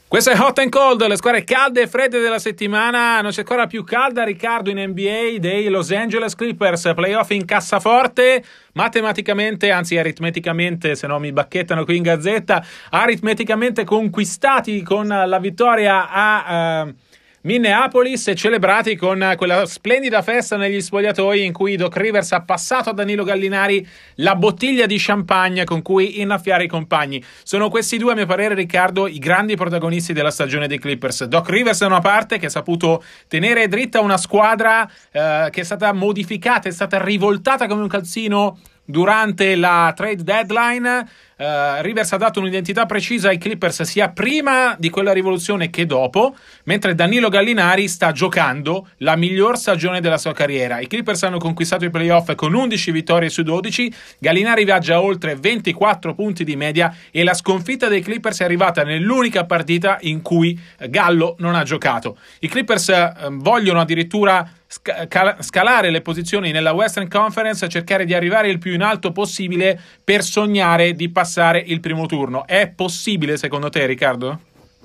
Questo 0.10 0.32
è 0.32 0.40
Hot 0.40 0.58
and 0.58 0.72
Cold, 0.72 1.06
le 1.06 1.18
squadre 1.18 1.44
calde 1.44 1.82
e 1.82 1.88
fredde 1.88 2.20
della 2.20 2.40
settimana. 2.40 3.22
Non 3.22 3.30
c'è 3.30 3.42
ancora 3.42 3.68
più 3.68 3.84
calda, 3.84 4.24
Riccardo, 4.24 4.72
in 4.72 4.80
NBA 4.80 5.38
dei 5.38 5.68
Los 5.68 5.92
Angeles 5.92 6.34
Clippers. 6.34 6.94
Playoff 6.96 7.30
in 7.30 7.46
cassaforte, 7.46 8.44
matematicamente, 8.74 9.70
anzi 9.70 10.00
aritmeticamente, 10.00 10.96
se 10.96 11.06
no 11.06 11.20
mi 11.20 11.32
bacchettano 11.32 11.86
qui 11.86 11.98
in 11.98 12.02
gazzetta, 12.02 12.66
aritmeticamente 12.90 13.84
conquistati 13.84 14.82
con 14.82 15.08
la 15.08 15.38
vittoria 15.38 16.10
a... 16.10 16.86
Uh, 16.88 16.94
Minneapolis 17.42 18.34
celebrati 18.36 18.98
con 18.98 19.34
quella 19.38 19.66
splendida 19.66 20.22
festa 20.22 20.58
negli 20.58 20.82
spogliatoi 20.82 21.46
in 21.46 21.54
cui 21.54 21.78
Doc 21.78 21.96
Rivers 21.96 22.34
ha 22.34 22.42
passato 22.42 22.90
a 22.90 22.94
Danilo 22.94 23.24
Gallinari 23.24 23.88
la 24.16 24.36
bottiglia 24.36 24.86
di 24.86 24.98
champagne 25.00 25.64
con 25.64 25.82
cui 25.82 26.20
innaffiare 26.20 26.66
i 26.66 26.68
compagni. 26.68 27.24
Sono 27.44 27.70
questi 27.70 27.98
due, 27.98 28.12
a 28.12 28.16
mio 28.16 28.26
parere, 28.26 28.56
Riccardo, 28.56 29.08
i 29.08 29.20
grandi 29.20 29.56
protagonisti 29.56 30.12
della 30.12 30.32
stagione 30.32 30.68
dei 30.68 30.80
Clippers. 30.80 31.24
Doc 31.26 31.48
Rivers 31.50 31.80
da 31.80 31.86
una 31.86 32.02
parte 32.02 32.40
che 32.40 32.48
ha 32.48 32.50
saputo 32.50 33.02
tenere 33.30 33.70
dritta 33.70 34.02
una 34.02 34.18
squadra 34.18 34.86
eh, 35.10 35.48
che 35.50 35.62
è 35.62 35.64
stata 35.64 35.94
modificata, 35.94 36.68
è 36.68 36.74
stata 36.74 37.02
rivoltata 37.02 37.68
come 37.68 37.84
un 37.84 37.88
calzino 37.88 38.60
durante 38.84 39.56
la 39.56 39.94
trade 39.96 40.24
deadline. 40.24 41.08
Uh, 41.40 41.80
Rivers 41.80 42.12
ha 42.12 42.18
dato 42.18 42.42
un'identità 42.42 42.86
precisa 42.86 43.30
ai 43.30 43.38
Clippers 43.38 43.84
sia 43.84 44.10
prima 44.10 44.76
di 44.78 44.90
quella 44.90 45.14
rivoluzione 45.14 45.70
che 45.70 45.86
dopo, 45.86 46.36
mentre 46.66 46.96
Danilo 46.96 47.30
Gallinari 47.30 47.88
sta 47.88 48.12
giocando 48.12 48.90
la 48.98 49.16
miglior 49.16 49.58
stagione 49.58 50.02
della 50.02 50.18
sua 50.18 50.34
carriera. 50.34 50.82
I 50.82 50.88
Clippers 50.88 51.24
hanno 51.24 51.38
conquistato 51.38 51.86
i 51.86 51.90
playoff 51.90 52.36
con 52.36 52.54
11 52.54 52.92
vittorie 52.92 53.30
su 53.30 53.44
12, 53.44 53.94
Gallinari 54.18 54.66
viaggia 54.66 55.02
oltre 55.02 55.38
24 55.38 56.14
punti 56.14 56.44
di 56.44 56.58
media 56.58 56.94
e 57.10 57.24
la 57.24 57.34
sconfitta 57.34 57.88
dei 57.88 58.02
Clippers 58.02 58.42
è 58.42 58.44
arrivata 58.44 58.84
nell'unica 58.84 59.46
partita 59.46 59.98
in 60.02 60.22
cui 60.22 60.60
Gallo 60.90 61.38
non 61.40 61.56
ha 61.56 61.64
giocato. 61.64 62.18
I 62.40 62.50
Clippers 62.50 62.88
uh, 62.90 63.30
vogliono 63.38 63.80
addirittura 63.80 64.46
scalare 64.72 65.90
le 65.90 66.02
posizioni 66.02 66.52
nella 66.52 66.74
Western 66.74 67.08
Conference 67.08 67.68
cercare 67.68 68.06
di 68.06 68.14
arrivare 68.14 68.50
il 68.50 68.60
più 68.60 68.72
in 68.72 68.84
alto 68.84 69.12
possibile 69.12 69.80
per 70.04 70.22
sognare 70.22 70.94
di 70.94 71.10
passare 71.10 71.28
il 71.38 71.80
primo 71.80 72.06
turno. 72.06 72.46
È 72.48 72.68
possibile 72.70 73.38
secondo 73.38 73.70
te, 73.70 73.86
Riccardo? 73.86 74.40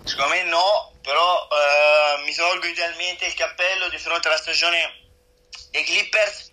Secondo 0.04 0.34
me 0.34 0.42
no, 0.44 0.92
però 1.00 1.48
uh, 1.48 2.24
mi 2.24 2.34
tolgo 2.34 2.66
idealmente 2.66 3.26
il 3.26 3.34
cappello 3.34 3.88
di 3.88 3.98
fronte 3.98 4.28
alla 4.28 4.36
stagione 4.36 4.92
dei 5.70 5.84
Clippers. 5.84 6.52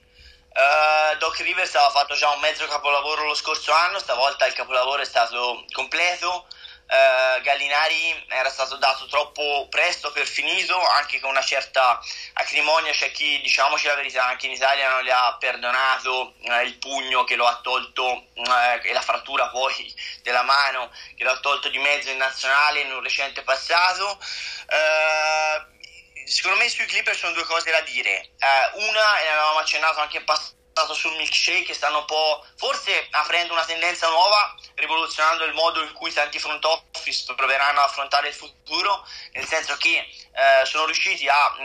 Uh, 0.54 1.18
Doc 1.18 1.38
Rivers 1.40 1.76
aveva 1.76 1.92
fatto 1.92 2.16
già 2.16 2.30
un 2.30 2.40
mezzo 2.42 2.66
capolavoro 2.68 3.26
lo 3.26 3.34
scorso 3.34 3.72
anno, 3.72 4.00
stavolta 4.00 4.46
il 4.46 4.54
capolavoro 4.54 5.02
è 5.02 5.06
stato 5.06 5.66
completo 5.72 6.46
eh, 6.94 7.42
Gallinari 7.42 8.26
era 8.28 8.50
stato 8.50 8.76
dato 8.76 9.06
troppo 9.06 9.68
presto 9.70 10.12
per 10.12 10.28
finito, 10.28 10.78
anche 10.78 11.22
con 11.22 11.30
una 11.30 11.42
certa 11.42 11.98
acrimonia, 12.34 12.92
c'è 12.92 13.12
chi, 13.12 13.40
diciamoci 13.40 13.88
la 13.88 13.96
verità, 13.96 14.26
anche 14.26 14.48
in 14.48 14.52
Italia 14.52 14.90
non 14.90 15.04
le 15.04 15.12
ha 15.14 15.38
perdonato 15.40 16.34
eh, 16.42 16.64
il 16.64 16.78
pugno 16.80 17.24
che 17.24 17.36
lo 17.36 17.48
ha 17.48 17.62
tolto 17.62 18.26
eh, 18.34 18.90
e 18.90 18.92
la 18.92 19.02
frattura 19.02 19.48
poi 19.48 19.94
della 20.22 20.44
mano 20.44 20.92
che 21.16 21.24
lo 21.24 21.32
ha 21.32 21.40
tolto 21.40 21.70
di 21.70 21.78
mezzo 21.78 22.10
in 22.10 22.18
nazionale 22.18 22.82
in 22.82 22.92
un 22.92 23.02
recente 23.02 23.42
passato. 23.44 24.20
Eh, 24.68 26.26
secondo 26.28 26.58
me 26.58 26.68
sui 26.68 26.86
Clipper 26.86 27.16
sono 27.16 27.32
due 27.32 27.46
cose 27.46 27.72
da 27.72 27.80
dire. 27.82 28.32
Eh, 28.38 28.86
una, 28.90 29.20
e 29.20 29.24
ne 29.24 29.30
avevamo 29.30 29.60
accennato 29.60 30.02
anche 30.02 30.18
in 30.18 30.26
passato, 30.26 30.60
sul 30.94 31.16
milkshake 31.16 31.74
stanno 31.74 32.00
un 32.00 32.06
po' 32.06 32.46
forse 32.58 33.08
aprendo 33.12 33.54
una 33.54 33.66
tendenza 33.66 34.08
nuova, 34.10 34.56
rivoluzionando 34.82 35.46
il 35.46 35.54
modo 35.54 35.82
in 35.84 35.94
cui 35.94 36.12
tanti 36.12 36.40
front 36.40 36.66
office 36.66 37.34
proveranno 37.36 37.80
ad 37.80 37.90
affrontare 37.90 38.30
il 38.30 38.34
futuro, 38.34 39.06
nel 39.34 39.46
senso 39.46 39.78
che 39.78 39.98
eh, 40.00 40.66
sono 40.66 40.86
riusciti 40.86 41.28
a 41.28 41.56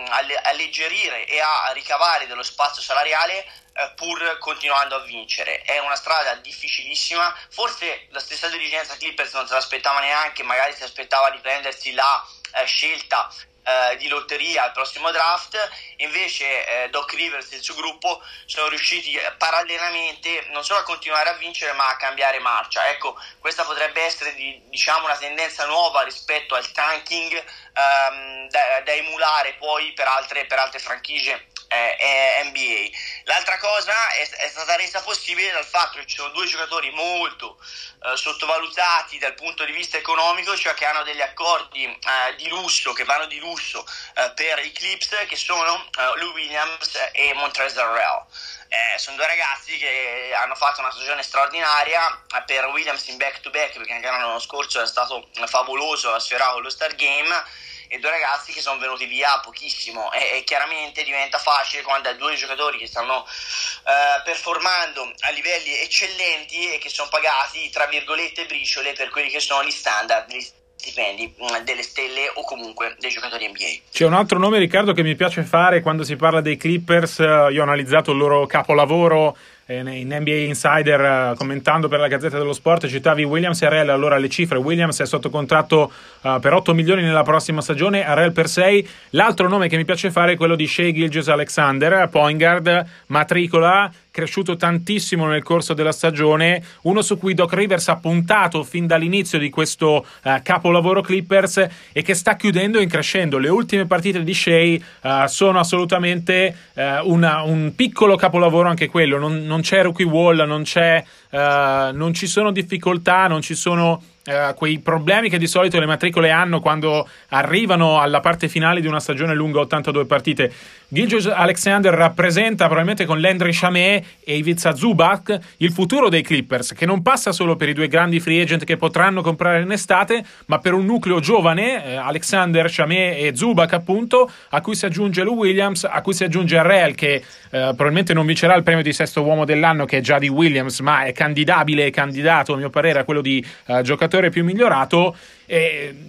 alleggerire 0.43 1.27
e 1.27 1.41
a 1.41 1.71
ricavare 1.73 2.27
dello 2.27 2.43
spazio 2.43 2.83
salariale 2.83 3.45
eh, 3.73 3.93
pur 3.97 4.39
continuando 4.39 4.97
a 4.97 5.01
vincere. 5.01 5.63
È 5.63 5.79
una 5.79 5.97
strada 5.97 6.35
difficilissima, 6.35 7.35
forse 7.51 8.07
la 8.11 8.21
stessa 8.21 8.49
dirigenza 8.49 8.97
Clippers 8.97 9.33
non 9.33 9.47
se 9.47 9.55
l'aspettava 9.55 10.01
neanche, 10.01 10.43
magari 10.43 10.75
si 10.75 10.83
aspettava 10.83 11.31
di 11.31 11.39
prendersi 11.39 11.93
la 11.93 12.23
eh, 12.55 12.65
scelta 12.67 13.31
eh, 13.67 13.97
di 13.97 14.07
lotteria 14.07 14.63
al 14.63 14.73
prossimo 14.73 15.11
draft, 15.11 15.57
invece 15.97 16.85
eh, 16.85 16.91
Doc 16.91 17.13
Rivers 17.15 17.51
e 17.53 17.57
il 17.57 17.63
suo 17.63 17.75
gruppo 17.75 18.23
sono 18.45 18.69
riusciti 18.69 19.19
parallelamente 19.39 20.47
non 20.51 20.65
solo 20.65 20.81
a 20.81 20.85
continuare 20.85 21.31
a 21.31 21.35
vincere 21.35 21.73
ma 21.73 21.89
a 21.89 21.97
cambiare 21.97 22.39
marcia. 22.39 22.89
Ecco, 22.89 23.19
questa 23.41 23.65
potrebbe 23.65 24.03
essere 24.03 24.35
di, 24.35 24.63
diciamo 24.69 25.07
una 25.07 25.17
tendenza 25.17 25.67
nuova 25.67 26.03
rispetto 26.03 26.55
al 26.55 26.71
tanking 26.71 27.33
ehm, 27.33 28.49
da, 28.49 28.81
da, 28.85 28.93
emulare 28.93 29.55
poi 29.55 29.93
per 29.95 30.07
altre, 30.07 30.47
per 30.47 30.59
altre 30.59 30.79
franchigie 30.79 31.49
eh, 31.69 32.43
NBA. 32.45 32.97
L'altra 33.25 33.59
cosa 33.59 33.93
è, 34.13 34.29
è, 34.29 34.49
stata 34.49 34.77
resa 34.77 35.03
possibile 35.03 35.51
dal 35.51 35.65
fatto 35.65 35.99
che 35.99 36.07
ci 36.07 36.17
sono 36.17 36.31
due 36.31 36.47
giocatori 36.47 36.91
molto 36.91 37.59
eh, 38.05 38.17
sottovalutati 38.17 39.19
dal 39.19 39.35
punto 39.35 39.65
di 39.65 39.73
vista 39.73 39.97
economico, 39.97 40.57
cioè 40.57 40.75
che 40.75 40.87
hanno 40.87 41.03
degli 41.03 41.21
accordi 41.21 41.85
eh, 41.85 42.37
di 42.37 42.49
lusso, 42.49 42.93
che 42.93 43.05
vanno 43.05 43.27
di 43.27 43.39
lusso 43.39 43.85
eh, 44.15 44.33
per 44.35 44.59
i 44.65 44.73
Clips, 44.73 45.25
che 45.27 45.37
sono 45.37 45.89
eh, 45.99 46.19
Lou 46.19 46.33
Williams 46.33 47.11
e 47.13 47.33
Montrezl 47.35 47.79
Harrell. 47.79 48.25
Eh, 48.69 48.99
sono 48.99 49.17
due 49.17 49.27
ragazzi 49.27 49.77
che 49.79 50.35
hanno 50.37 50.57
fatto 50.57 50.81
una 50.81 50.91
stagione 50.91 51.23
straordinaria 51.23 52.25
per 52.47 52.67
Williams 52.67 53.07
in 53.07 53.17
back 53.17 53.41
to 53.41 53.51
back 53.51 53.77
perché 53.77 53.93
anche 53.93 54.07
l'anno 54.09 54.41
scorso 54.41 54.83
è 54.83 54.87
stato 54.87 55.29
favoloso 55.47 56.13
ha 56.13 56.19
sfiorato 56.19 56.59
lo 56.59 56.69
Star 56.69 56.97
Game 56.97 57.45
e 57.89 57.99
due 57.99 58.11
ragazzi 58.11 58.53
che 58.53 58.61
sono 58.61 58.79
venuti 58.79 59.07
via 59.07 59.41
pochissimo. 59.43 60.13
E, 60.13 60.39
e 60.39 60.45
chiaramente 60.45 61.05
diventa 61.05 61.39
facile 61.39 61.83
quando 61.83 62.09
hai 62.09 62.17
due 62.17 62.35
giocatori 62.35 62.79
che 62.79 62.87
stanno 62.87 63.19
uh, 63.19 64.23
performando 64.25 65.13
a 65.21 65.31
livelli 65.31 65.79
eccellenti 65.81 66.73
e 66.73 66.79
che 66.79 66.89
sono 66.89 67.09
pagati 67.09 67.71
tra 67.71 67.87
virgolette 67.87 68.47
briciole 68.47 68.93
per 68.93 69.11
quelli 69.11 69.31
che 69.31 69.41
sono 69.41 69.65
gli 69.65 69.71
standard 69.71 70.31
gli 70.31 70.45
stipendi 70.77 71.35
mm, 71.41 71.65
delle 71.65 71.83
stelle 71.83 72.31
o 72.35 72.43
comunque 72.45 72.95
dei 72.99 73.11
giocatori 73.11 73.49
NBA. 73.49 73.91
C'è 73.91 74.05
un 74.05 74.15
altro 74.15 74.39
nome 74.39 74.59
Riccardo 74.59 74.93
che 74.93 75.03
mi 75.03 75.17
piace 75.17 75.43
fare 75.43 75.81
quando 75.81 76.05
si 76.05 76.17
parla 76.17 76.41
dei 76.41 76.57
Clippers, 76.57 77.19
io 77.19 77.61
ho 77.61 77.63
analizzato 77.63 78.13
il 78.13 78.19
loro 78.19 78.47
capolavoro 78.47 79.37
eh, 79.67 79.79
in 79.79 80.09
NBA 80.09 80.31
Insider 80.31 81.01
eh, 81.01 81.35
commentando 81.37 81.89
per 81.89 81.99
la 81.99 82.07
Gazzetta 82.07 82.39
dello 82.39 82.53
Sport 82.53 82.87
citavi 82.87 83.25
Williams 83.25 83.61
e 83.63 83.67
Arel 83.67 83.91
allora 83.91 84.17
le 84.17 84.29
cifre 84.29 84.59
Williams 84.59 85.01
è 85.01 85.07
sotto 85.07 85.29
contratto 85.29 85.91
uh, 86.23 86.41
per 86.41 86.53
8 86.53 86.75
milioni 86.75 87.03
nella 87.03 87.23
prossima 87.23 87.61
stagione 87.61 88.05
Arel 88.05 88.33
per 88.33 88.49
6 88.49 88.89
l'altro 89.11 89.49
nome 89.49 89.69
che 89.69 89.77
mi 89.77 89.85
piace 89.85 90.11
fare 90.11 90.33
è 90.33 90.37
quello 90.37 90.57
di 90.57 90.67
Shea 90.67 90.93
Gilges 90.93 91.29
Alexander 91.29 92.09
point 92.09 92.39
guard 92.39 92.87
matricola 93.07 93.91
cresciuto 94.17 94.57
tantissimo 94.57 95.27
nel 95.27 95.43
corso 95.43 95.75
della 95.75 95.93
stagione, 95.93 96.65
uno 96.85 97.03
su 97.03 97.19
cui 97.19 97.35
Doc 97.35 97.53
Rivers 97.53 97.89
ha 97.89 97.97
puntato 97.97 98.63
fin 98.65 98.87
dall'inizio 98.87 99.39
di 99.39 99.51
questo 99.51 100.07
uh, 100.23 100.31
capolavoro 100.43 101.03
Clippers 101.03 101.69
e 101.93 102.01
che 102.01 102.15
sta 102.15 102.35
chiudendo 102.35 102.81
in 102.81 102.89
crescendo. 102.89 103.37
Le 103.37 103.51
ultime 103.51 103.85
partite 103.85 104.25
di 104.25 104.33
Shea 104.33 104.79
uh, 105.03 105.27
sono 105.27 105.59
assolutamente 105.59 106.57
uh, 106.73 106.83
una, 107.03 107.43
un 107.43 107.75
piccolo 107.77 108.17
capolavoro 108.17 108.71
anche 108.71 108.89
quello, 108.89 109.19
non, 109.19 109.45
non 109.45 109.61
c'è 109.61 109.83
rookie 109.83 110.07
wall, 110.07 110.47
non, 110.47 110.63
c'è, 110.63 111.05
non 111.31 112.15
ci 112.15 112.27
sono 112.27 112.53
difficoltà, 112.53 113.27
non 113.27 113.43
ci 113.43 113.55
sono 113.55 114.01
Uh, 114.27 114.55
quei 114.55 114.81
problemi 114.81 115.29
che 115.29 115.39
di 115.39 115.47
solito 115.47 115.79
le 115.79 115.87
matricole 115.87 116.33
hanno 116.33 116.61
quando 116.61 117.09
arrivano 117.29 118.01
alla 118.01 118.19
parte 118.19 118.49
finale 118.49 118.81
di 118.81 118.89
una 118.89 118.99
stagione 118.99 119.35
lunga 119.35 119.61
82 119.61 120.05
partite. 120.05 120.53
Gilgius 120.89 121.27
Alexander 121.27 121.93
rappresenta 121.93 122.67
probabilmente 122.67 123.07
con 123.07 123.21
Landry 123.21 123.51
Chamé 123.53 124.05
e 124.23 124.37
Ivica 124.37 124.73
Zubac 124.73 125.37
il 125.57 125.73
futuro 125.73 126.09
dei 126.09 126.23
Clippers, 126.23 126.75
che 126.75 126.87
non 126.87 127.03
passa 127.03 127.33
solo 127.33 127.57
per 127.57 127.69
i 127.69 127.73
due 127.73 127.89
grandi 127.89 128.21
free 128.21 128.41
agent 128.41 128.63
che 128.63 128.77
potranno 128.77 129.21
comprare 129.21 129.63
in 129.63 129.73
estate, 129.73 130.25
ma 130.47 130.61
per 130.61 130.75
un 130.75 130.85
nucleo 130.85 131.19
giovane, 131.19 131.85
eh, 131.85 131.97
Alexander, 131.97 132.69
Chamé 132.71 133.19
e 133.19 133.35
Zubac 133.35 133.73
appunto, 133.73 134.31
a 134.51 134.61
cui 134.61 134.77
si 134.77 134.87
aggiunge 134.87 135.25
Lou 135.25 135.35
Williams, 135.35 135.83
a 135.91 136.01
cui 136.03 136.15
si 136.15 136.23
aggiunge 136.23 136.57
Arrel 136.57 136.95
che 136.95 137.15
eh, 137.15 137.23
probabilmente 137.51 138.15
non 138.15 138.25
vincerà 138.25 138.55
il 138.55 138.63
premio 138.63 138.85
di 138.85 138.93
sesto 138.93 139.23
uomo 139.23 139.45
dell'anno 139.45 139.87
che 139.87 139.99
è 139.99 140.01
già 140.01 140.21
di 140.21 140.29
Williams, 140.29 140.79
ma 140.81 141.03
è 141.03 141.11
candidabile 141.13 141.87
e 141.87 141.91
candidato 141.91 142.53
a 142.53 142.57
mio 142.57 142.71
parere 142.71 143.01
a 143.01 143.05
quello 143.05 143.23
di 143.23 143.45
eh, 143.67 143.83
giocatore 143.83 144.31
più 144.31 144.45
migliorato, 144.45 145.17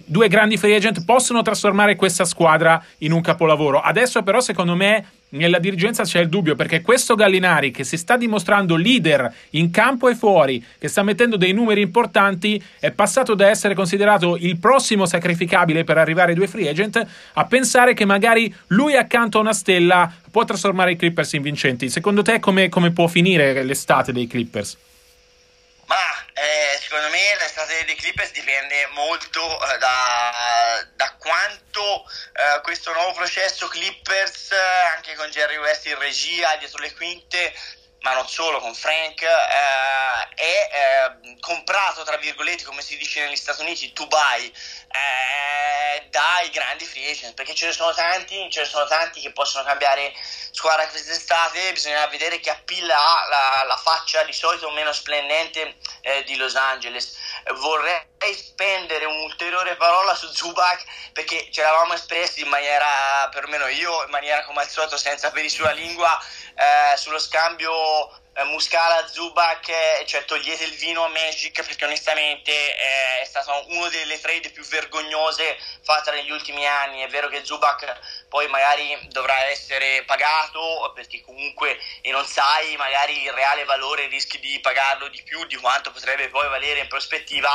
due 0.04 0.26
grandi 0.26 0.56
free 0.56 0.74
agent 0.74 1.04
possono 1.04 1.42
trasformare 1.42 1.94
questa 1.94 2.24
squadra 2.24 2.82
in 2.98 3.12
un 3.12 3.20
capolavoro. 3.20 3.80
Adesso 3.80 4.22
però 4.22 4.40
secondo 4.40 4.67
me 4.74 5.04
nella 5.30 5.58
dirigenza 5.58 6.04
c'è 6.04 6.20
il 6.20 6.28
dubbio 6.28 6.54
perché 6.54 6.80
questo 6.80 7.14
Gallinari 7.14 7.70
che 7.70 7.84
si 7.84 7.96
sta 7.96 8.16
dimostrando 8.16 8.76
leader 8.76 9.30
in 9.50 9.70
campo 9.70 10.08
e 10.08 10.14
fuori, 10.14 10.64
che 10.78 10.88
sta 10.88 11.02
mettendo 11.02 11.36
dei 11.36 11.52
numeri 11.52 11.82
importanti, 11.82 12.62
è 12.80 12.90
passato 12.92 13.34
da 13.34 13.48
essere 13.48 13.74
considerato 13.74 14.36
il 14.36 14.58
prossimo 14.58 15.04
sacrificabile 15.04 15.84
per 15.84 15.98
arrivare 15.98 16.30
ai 16.30 16.36
due 16.36 16.46
free 16.46 16.68
agent 16.68 17.06
a 17.34 17.44
pensare 17.44 17.92
che 17.92 18.06
magari 18.06 18.52
lui 18.68 18.96
accanto 18.96 19.38
a 19.38 19.42
una 19.42 19.52
stella 19.52 20.10
può 20.30 20.44
trasformare 20.44 20.92
i 20.92 20.96
Clippers 20.96 21.32
in 21.34 21.42
vincenti. 21.42 21.90
Secondo 21.90 22.22
te 22.22 22.40
come, 22.40 22.68
come 22.68 22.92
può 22.92 23.06
finire 23.06 23.62
l'estate 23.62 24.12
dei 24.12 24.26
Clippers? 24.26 24.78
Eh, 26.40 26.78
secondo 26.80 27.08
me 27.08 27.34
l'estate 27.40 27.84
dei 27.84 27.96
Clippers 27.96 28.30
dipende 28.30 28.86
molto 28.92 29.42
eh, 29.60 29.78
da, 29.78 30.86
da, 30.94 31.12
quanto 31.18 32.08
eh, 32.32 32.60
questo 32.60 32.92
nuovo 32.92 33.12
processo 33.12 33.66
Clippers, 33.66 34.52
eh, 34.52 34.56
anche 34.94 35.16
con 35.16 35.28
Jerry 35.30 35.56
West 35.56 35.86
in 35.86 35.98
regia, 35.98 36.54
dietro 36.54 36.80
le 36.80 36.94
quinte, 36.94 37.52
ma 38.02 38.14
non 38.14 38.28
solo, 38.28 38.60
con 38.60 38.72
Frank, 38.72 39.22
eh, 39.22 40.28
è 40.36 40.70
eh, 41.24 41.36
comprato, 41.40 42.04
tra 42.04 42.16
virgolette, 42.18 42.62
come 42.62 42.82
si 42.82 42.96
dice 42.96 43.24
negli 43.24 43.34
Stati 43.34 43.62
Uniti, 43.62 43.92
to 43.92 44.06
buy, 44.06 44.52
free 46.88 47.10
agent, 47.10 47.34
perché 47.34 47.54
ce 47.54 47.66
ne 47.66 47.72
sono 47.72 47.92
tanti, 47.92 48.48
ce 48.50 48.60
ne 48.60 48.66
sono 48.66 48.86
tanti 48.86 49.20
che 49.20 49.32
possono 49.32 49.64
cambiare 49.64 50.12
squadra 50.50 50.88
quest'estate, 50.88 51.72
bisogna 51.72 52.06
vedere 52.06 52.40
che 52.40 52.50
appilla 52.50 52.96
ha 52.96 53.28
la, 53.28 53.64
la 53.66 53.76
faccia 53.76 54.22
di 54.24 54.32
solito 54.32 54.70
meno 54.70 54.92
splendente 54.92 55.76
eh, 56.00 56.24
di 56.24 56.36
Los 56.36 56.56
Angeles. 56.56 57.16
Vorrei 57.54 58.02
spendere 58.34 59.04
un'ulteriore 59.04 59.76
parola 59.76 60.14
su 60.14 60.32
Zubac 60.32 60.84
perché 61.12 61.50
ce 61.52 61.62
l'avamo 61.62 61.94
espressi 61.94 62.40
in 62.40 62.48
maniera, 62.48 63.28
perlomeno 63.30 63.66
io, 63.68 64.02
in 64.04 64.10
maniera 64.10 64.44
come 64.44 64.62
al 64.62 64.68
solito 64.68 64.96
senza 64.96 65.30
peli 65.30 65.48
sulla 65.48 65.70
lingua, 65.70 66.18
eh, 66.54 66.96
sullo 66.96 67.18
scambio 67.18 68.26
Muscala, 68.44 69.06
Zubac, 69.08 69.68
eh, 69.68 70.04
cioè 70.06 70.24
togliete 70.24 70.64
il 70.64 70.74
vino 70.74 71.04
a 71.04 71.08
Magic 71.08 71.64
perché 71.64 71.84
onestamente 71.84 72.52
eh, 72.52 73.20
è 73.22 73.24
stata 73.24 73.52
una 73.66 73.88
delle 73.88 74.20
trade 74.20 74.50
più 74.50 74.62
vergognose 74.64 75.58
fatte 75.82 76.12
negli 76.12 76.30
ultimi 76.30 76.66
anni. 76.66 77.00
È 77.00 77.08
vero 77.08 77.28
che 77.28 77.44
Zubac 77.44 78.26
poi 78.28 78.46
magari 78.48 78.96
dovrà 79.08 79.44
essere 79.46 80.04
pagato 80.04 80.92
perché 80.94 81.20
comunque 81.22 81.78
e 82.00 82.10
non 82.10 82.24
sai 82.26 82.76
magari 82.76 83.22
il 83.22 83.32
reale 83.32 83.64
valore 83.64 84.06
rischi 84.06 84.38
di 84.38 84.60
pagarlo 84.60 85.08
di 85.08 85.22
più 85.22 85.44
di 85.46 85.56
quanto 85.56 85.90
potrebbe 85.90 86.28
poi 86.28 86.48
valere 86.48 86.80
in 86.80 86.88
prospettiva 86.88 87.50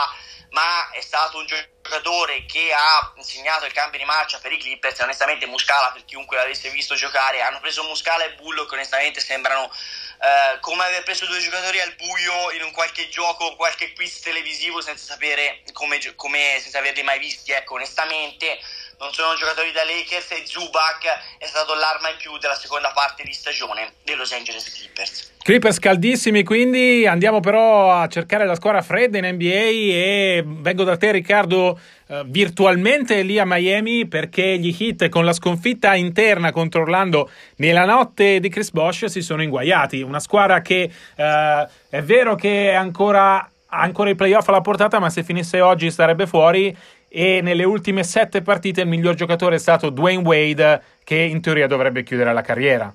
ma 0.54 0.92
è 0.92 1.02
stato 1.02 1.38
un 1.40 1.46
giocatore 1.46 2.46
che 2.46 2.72
ha 2.74 3.12
insegnato 3.16 3.66
il 3.66 3.74
cambio 3.74 4.00
di 4.00 4.06
marcia 4.06 4.40
per 4.40 4.52
i 4.52 4.60
Clippers 4.60 5.00
onestamente 5.00 5.48
Muscala 5.48 5.92
per 5.92 6.06
chiunque 6.06 6.38
l'avesse 6.38 6.70
visto 6.70 6.96
giocare 6.96 7.42
hanno 7.42 7.60
preso 7.60 7.84
Muscala 7.84 8.24
e 8.24 8.34
Bullo 8.34 8.66
che 8.66 8.76
onestamente 8.76 9.20
sembrano 9.20 9.72
eh, 10.20 10.60
come 10.60 10.84
aver 10.84 11.04
preso 11.04 11.26
due 11.26 11.40
giocatori 11.40 11.80
al 11.80 11.96
buio 11.96 12.52
in 12.52 12.64
un 12.64 12.72
qualche 12.72 13.10
gioco, 13.10 13.56
qualche 13.56 13.94
quiz 13.94 14.20
televisivo 14.20 14.82
senza 14.82 15.14
sapere 15.14 15.62
come, 15.74 16.00
come 16.16 16.60
senza 16.62 16.80
averli 16.80 17.04
mai 17.04 17.20
visti. 17.20 17.52
Ecco, 17.52 17.76
onestamente 17.76 18.60
non 19.00 19.12
sono 19.12 19.36
giocatori 19.36 19.72
da 19.72 19.84
Lakers 19.84 20.32
e 20.32 20.44
Zubac 20.46 21.06
è 21.38 21.46
stato 21.46 21.74
l'arma 21.74 22.10
in 22.10 22.18
più 22.18 22.38
della 22.38 22.56
seconda 22.56 22.92
parte 22.94 23.24
di 23.24 23.34
stagione 23.34 23.94
dei 24.04 24.16
Los 24.16 24.32
Angeles 24.32 24.72
Clippers. 24.72 25.32
Clippers 25.44 25.80
caldissimi, 25.80 26.44
quindi 26.44 27.06
andiamo 27.06 27.42
però 27.42 27.92
a 27.92 28.08
cercare 28.08 28.46
la 28.46 28.56
squadra 28.56 28.82
fredda 28.82 29.18
in 29.18 29.26
NBA 29.26 29.46
e 29.46 30.44
vengo 30.46 30.86
da 30.86 30.96
te 30.96 31.12
Riccardo 31.12 31.78
eh, 32.08 32.24
virtualmente 32.28 33.22
lì 33.24 33.40
a 33.40 33.46
Miami 33.46 34.08
perché 34.08 34.58
gli 34.58 34.74
Heat 34.78 35.10
con 35.10 35.26
la 35.26 35.34
sconfitta 35.34 35.96
interna 35.96 36.52
contro 36.52 36.84
Orlando 36.84 37.30
nella 37.58 37.84
notte 37.86 38.40
di 38.40 38.50
Chris 38.50 38.72
Bosch 38.72 39.10
si 39.10 39.22
sono 39.22 39.42
inguaiati, 39.42 40.02
una 40.02 40.20
squadra 40.20 40.62
che 40.62 40.90
eh, 41.16 41.68
è 41.90 42.02
vero 42.02 42.36
che 42.36 42.72
è 42.72 42.74
ancora, 42.76 43.50
ancora 43.68 44.12
i 44.12 44.16
playoff 44.16 44.48
alla 44.48 44.62
portata 44.62 45.00
ma 45.00 45.10
se 45.10 45.24
finisse 45.24 45.60
oggi 45.60 45.92
sarebbe 45.92 46.26
fuori 46.26 46.74
e 47.16 47.42
nelle 47.42 47.64
ultime 47.64 48.04
sette 48.04 48.42
partite 48.42 48.82
il 48.82 48.88
miglior 48.88 49.14
giocatore 49.14 49.58
è 49.58 49.60
stato 49.60 49.92
Dwayne 49.92 50.24
Wade 50.24 50.82
che 51.04 51.16
in 51.16 51.42
teoria 51.42 51.68
dovrebbe 51.68 52.02
chiudere 52.02 52.34
la 52.34 52.42
carriera. 52.42 52.92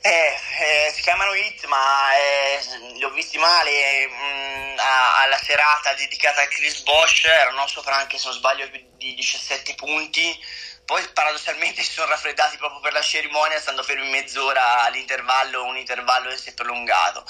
Eh, 0.00 0.08
eh, 0.08 0.90
si 0.92 1.02
chiamano 1.02 1.32
hit, 1.34 1.64
ma 1.66 1.76
eh, 2.16 2.96
li 2.96 3.04
ho 3.04 3.10
visti 3.10 3.38
male. 3.38 3.70
Mh, 4.08 4.74
mm, 4.74 4.78
alla 5.22 5.38
serata 5.38 5.94
dedicata 5.94 6.42
a 6.42 6.46
Chris 6.46 6.82
Bosch 6.82 7.26
erano 7.26 7.64
sopra 7.68 7.94
anche, 7.94 8.18
se 8.18 8.26
non 8.26 8.36
sbaglio, 8.36 8.68
più 8.70 8.80
di 8.96 9.14
17 9.14 9.74
punti. 9.76 10.36
Poi 10.84 11.06
paradossalmente 11.12 11.82
si 11.82 11.92
sono 11.92 12.08
raffreddati 12.08 12.56
proprio 12.56 12.80
per 12.80 12.92
la 12.92 13.02
cerimonia, 13.02 13.60
stando 13.60 13.82
fermi 13.82 14.08
mezz'ora 14.08 14.82
all'intervallo, 14.84 15.64
un 15.64 15.76
intervallo 15.76 16.28
che 16.30 16.36
si 16.36 16.50
è 16.50 16.54
prolungato 16.54 17.24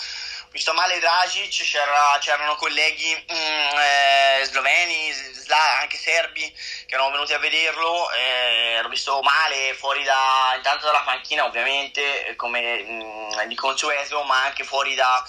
visto 0.53 0.75
male 0.75 0.99
Dragic, 0.99 1.65
c'era, 1.65 2.19
c'erano 2.21 2.55
colleghi 2.57 3.15
mm, 3.15 3.79
eh, 3.79 4.45
sloveni, 4.45 5.11
sla, 5.33 5.81
anche 5.81 5.97
serbi 5.97 6.43
che 6.87 6.95
erano 6.95 7.11
venuti 7.11 7.33
a 7.33 7.39
vederlo, 7.39 8.11
eh, 8.13 8.81
l'ho 8.83 8.89
visto 8.89 9.21
male 9.23 9.75
fuori 9.75 10.05
da, 10.05 10.53
intanto 10.55 10.85
dalla 10.85 11.03
panchina 11.05 11.47
ovviamente 11.47 12.35
come 12.37 12.83
mm, 12.83 13.41
di 13.47 13.55
consueto, 13.55 14.23
ma 14.25 14.45
anche 14.45 14.65
fuori 14.65 14.95
da, 14.95 15.27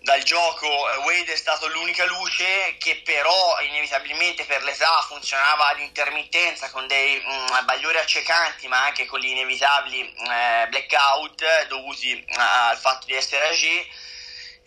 dal 0.00 0.22
gioco. 0.22 0.66
Wade 1.04 1.32
è 1.32 1.36
stato 1.36 1.66
l'unica 1.68 2.04
luce 2.04 2.76
che 2.78 3.02
però 3.04 3.60
inevitabilmente 3.60 4.44
per 4.44 4.62
l'età 4.62 5.04
funzionava 5.06 5.68
ad 5.68 5.80
intermittenza 5.80 6.70
con 6.70 6.86
dei 6.86 7.20
mm, 7.20 7.64
bagliori 7.64 7.98
accecanti 7.98 8.68
ma 8.68 8.84
anche 8.84 9.06
con 9.06 9.20
gli 9.20 9.28
inevitabili 9.28 10.00
eh, 10.00 10.66
blackout 10.68 11.66
dovuti 11.68 12.24
al 12.36 12.76
fatto 12.78 13.06
di 13.06 13.14
essere 13.14 13.48
agi 13.48 14.06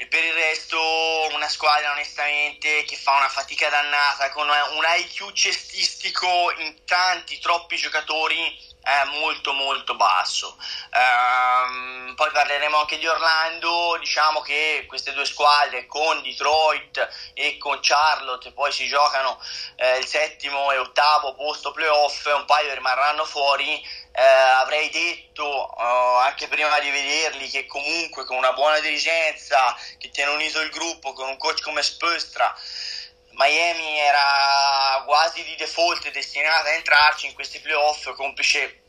e 0.01 0.07
per 0.07 0.23
il 0.23 0.33
resto 0.33 0.79
una 1.33 1.47
squadra 1.47 1.91
onestamente 1.91 2.83
che 2.85 2.95
fa 2.95 3.17
una 3.17 3.29
fatica 3.29 3.69
dannata 3.69 4.31
con 4.31 4.49
un 4.49 4.83
IQ 4.97 5.31
cestistico 5.31 6.51
in 6.57 6.83
tanti, 6.85 7.37
troppi 7.37 7.75
giocatori 7.77 8.57
è 8.81 9.03
molto 9.19 9.53
molto 9.53 9.95
basso. 9.95 10.57
Um, 10.93 12.13
poi 12.15 12.31
parleremo 12.31 12.77
anche 12.77 12.97
di 12.97 13.07
Orlando, 13.07 13.97
diciamo 13.99 14.41
che 14.41 14.85
queste 14.87 15.13
due 15.13 15.25
squadre 15.25 15.85
con 15.85 16.21
Detroit 16.21 17.31
e 17.33 17.57
con 17.57 17.79
Charlotte 17.81 18.51
poi 18.51 18.71
si 18.71 18.87
giocano 18.87 19.39
eh, 19.75 19.97
il 19.97 20.05
settimo 20.05 20.71
e 20.71 20.77
ottavo 20.77 21.35
posto 21.35 21.71
playoff, 21.71 22.25
un 22.25 22.45
paio 22.45 22.73
rimarranno 22.73 23.25
fuori 23.25 23.81
eh, 24.13 24.21
avrei 24.21 24.89
detto 24.89 25.73
uh, 25.73 26.17
anche 26.17 26.47
prima 26.47 26.79
di 26.79 26.89
vederli 26.89 27.47
che 27.49 27.65
comunque 27.65 28.25
con 28.25 28.35
una 28.35 28.51
buona 28.51 28.79
dirigenza 28.79 29.75
che 29.97 30.09
tiene 30.09 30.31
unito 30.31 30.59
il 30.59 30.69
gruppo 30.69 31.13
con 31.13 31.29
un 31.29 31.37
coach 31.37 31.61
come 31.61 31.81
Spöstra 31.81 32.53
Miami 33.33 33.97
era 33.97 35.03
quasi 35.05 35.43
di 35.43 35.55
default 35.57 36.11
destinata 36.11 36.69
a 36.69 36.73
entrarci 36.73 37.27
in 37.27 37.33
questi 37.33 37.59
playoff 37.59 38.13
complice 38.15 38.81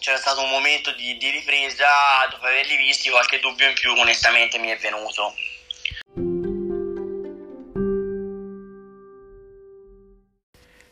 c'era 0.00 0.16
stato 0.16 0.42
un 0.42 0.50
momento 0.50 0.92
di, 0.92 1.16
di 1.18 1.30
ripresa 1.30 1.86
dopo 2.30 2.46
averli 2.46 2.76
visti 2.76 3.10
qualche 3.10 3.38
dubbio 3.40 3.68
in 3.68 3.74
più 3.74 3.92
onestamente 3.92 4.58
mi 4.58 4.68
è 4.68 4.78
venuto 4.78 5.34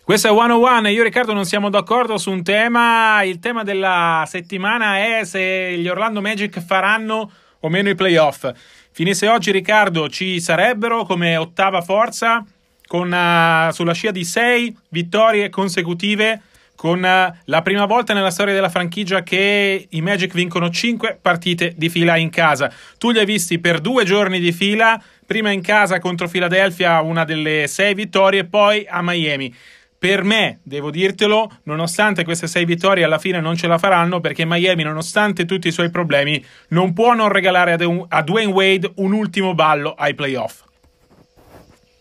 Questo 0.08 0.28
è 0.28 0.30
101 0.30 0.88
io 0.88 1.00
e 1.02 1.04
Riccardo 1.04 1.34
non 1.34 1.44
siamo 1.44 1.68
d'accordo 1.68 2.16
su 2.16 2.30
un 2.30 2.42
tema. 2.42 3.22
Il 3.24 3.40
tema 3.40 3.62
della 3.62 4.24
settimana 4.26 4.96
è 4.96 5.24
se 5.24 5.76
gli 5.76 5.87
Orlando 5.87 6.22
Magic 6.22 6.61
faranno 6.61 7.30
o 7.61 7.68
meno 7.68 7.90
i 7.90 7.94
playoff. 7.94 8.50
Finisse 8.90 9.28
oggi 9.28 9.50
Riccardo 9.50 10.08
ci 10.08 10.40
sarebbero 10.40 11.04
come 11.04 11.37
ottava 11.37 11.82
forza 11.82 12.42
con, 12.88 13.12
uh, 13.12 13.70
sulla 13.70 13.92
scia 13.92 14.11
di 14.11 14.24
sei 14.24 14.77
vittorie 14.88 15.51
consecutive 15.51 16.40
con 16.74 16.98
uh, 16.98 17.37
la 17.44 17.62
prima 17.62 17.87
volta 17.87 18.14
nella 18.14 18.31
storia 18.31 18.55
della 18.55 18.68
franchigia 18.68 19.22
che 19.22 19.87
i 19.88 20.01
Magic 20.01 20.33
vincono 20.33 20.70
5 20.70 21.18
partite 21.20 21.74
di 21.77 21.88
fila 21.88 22.16
in 22.16 22.31
casa. 22.31 22.72
Tu 22.98 23.11
li 23.11 23.18
hai 23.18 23.27
visti 23.27 23.59
per 23.59 23.81
due 23.81 24.05
giorni 24.05 24.40
di 24.40 24.53
fila, 24.53 25.01
prima 25.27 25.51
in 25.51 25.61
casa 25.61 25.98
contro 25.98 26.29
Philadelphia, 26.29 27.01
una 27.03 27.24
delle 27.24 27.66
sei 27.66 27.94
vittorie, 27.94 28.44
poi 28.44 28.87
a 28.88 29.03
Miami. 29.03 29.55
Per 29.98 30.22
me, 30.22 30.61
devo 30.62 30.92
dirtelo, 30.92 31.51
nonostante 31.64 32.22
queste 32.22 32.46
sei 32.46 32.64
vittorie 32.64 33.03
alla 33.03 33.18
fine 33.18 33.40
non 33.40 33.57
ce 33.57 33.66
la 33.66 33.79
faranno 33.79 34.20
perché 34.20 34.44
Miami, 34.46 34.85
nonostante 34.85 35.44
tutti 35.44 35.66
i 35.66 35.72
suoi 35.72 35.90
problemi, 35.90 36.42
non 36.68 36.92
può 36.92 37.14
non 37.14 37.29
regalare 37.29 37.72
a, 37.72 38.22
Dwayne 38.22 38.53
Wade 38.53 38.92
un 38.96 39.12
ultimo 39.12 39.55
ballo 39.55 39.94
ai 39.98 40.14
playoff. 40.14 40.66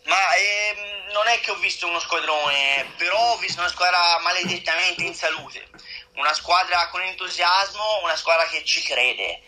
Ma 0.07 0.35
ehm, 0.35 1.11
non 1.11 1.27
è 1.27 1.39
che 1.41 1.51
ho 1.51 1.55
visto 1.55 1.85
uno 1.85 1.99
squadrone, 1.99 2.93
però 2.95 3.33
ho 3.33 3.37
visto 3.37 3.59
una 3.59 3.69
squadra 3.69 4.17
maledettamente 4.19 5.03
in 5.03 5.13
salute, 5.13 5.67
una 6.13 6.33
squadra 6.33 6.87
con 6.87 7.01
entusiasmo, 7.01 8.03
una 8.03 8.15
squadra 8.15 8.47
che 8.47 8.63
ci 8.63 8.81
crede. 8.81 9.41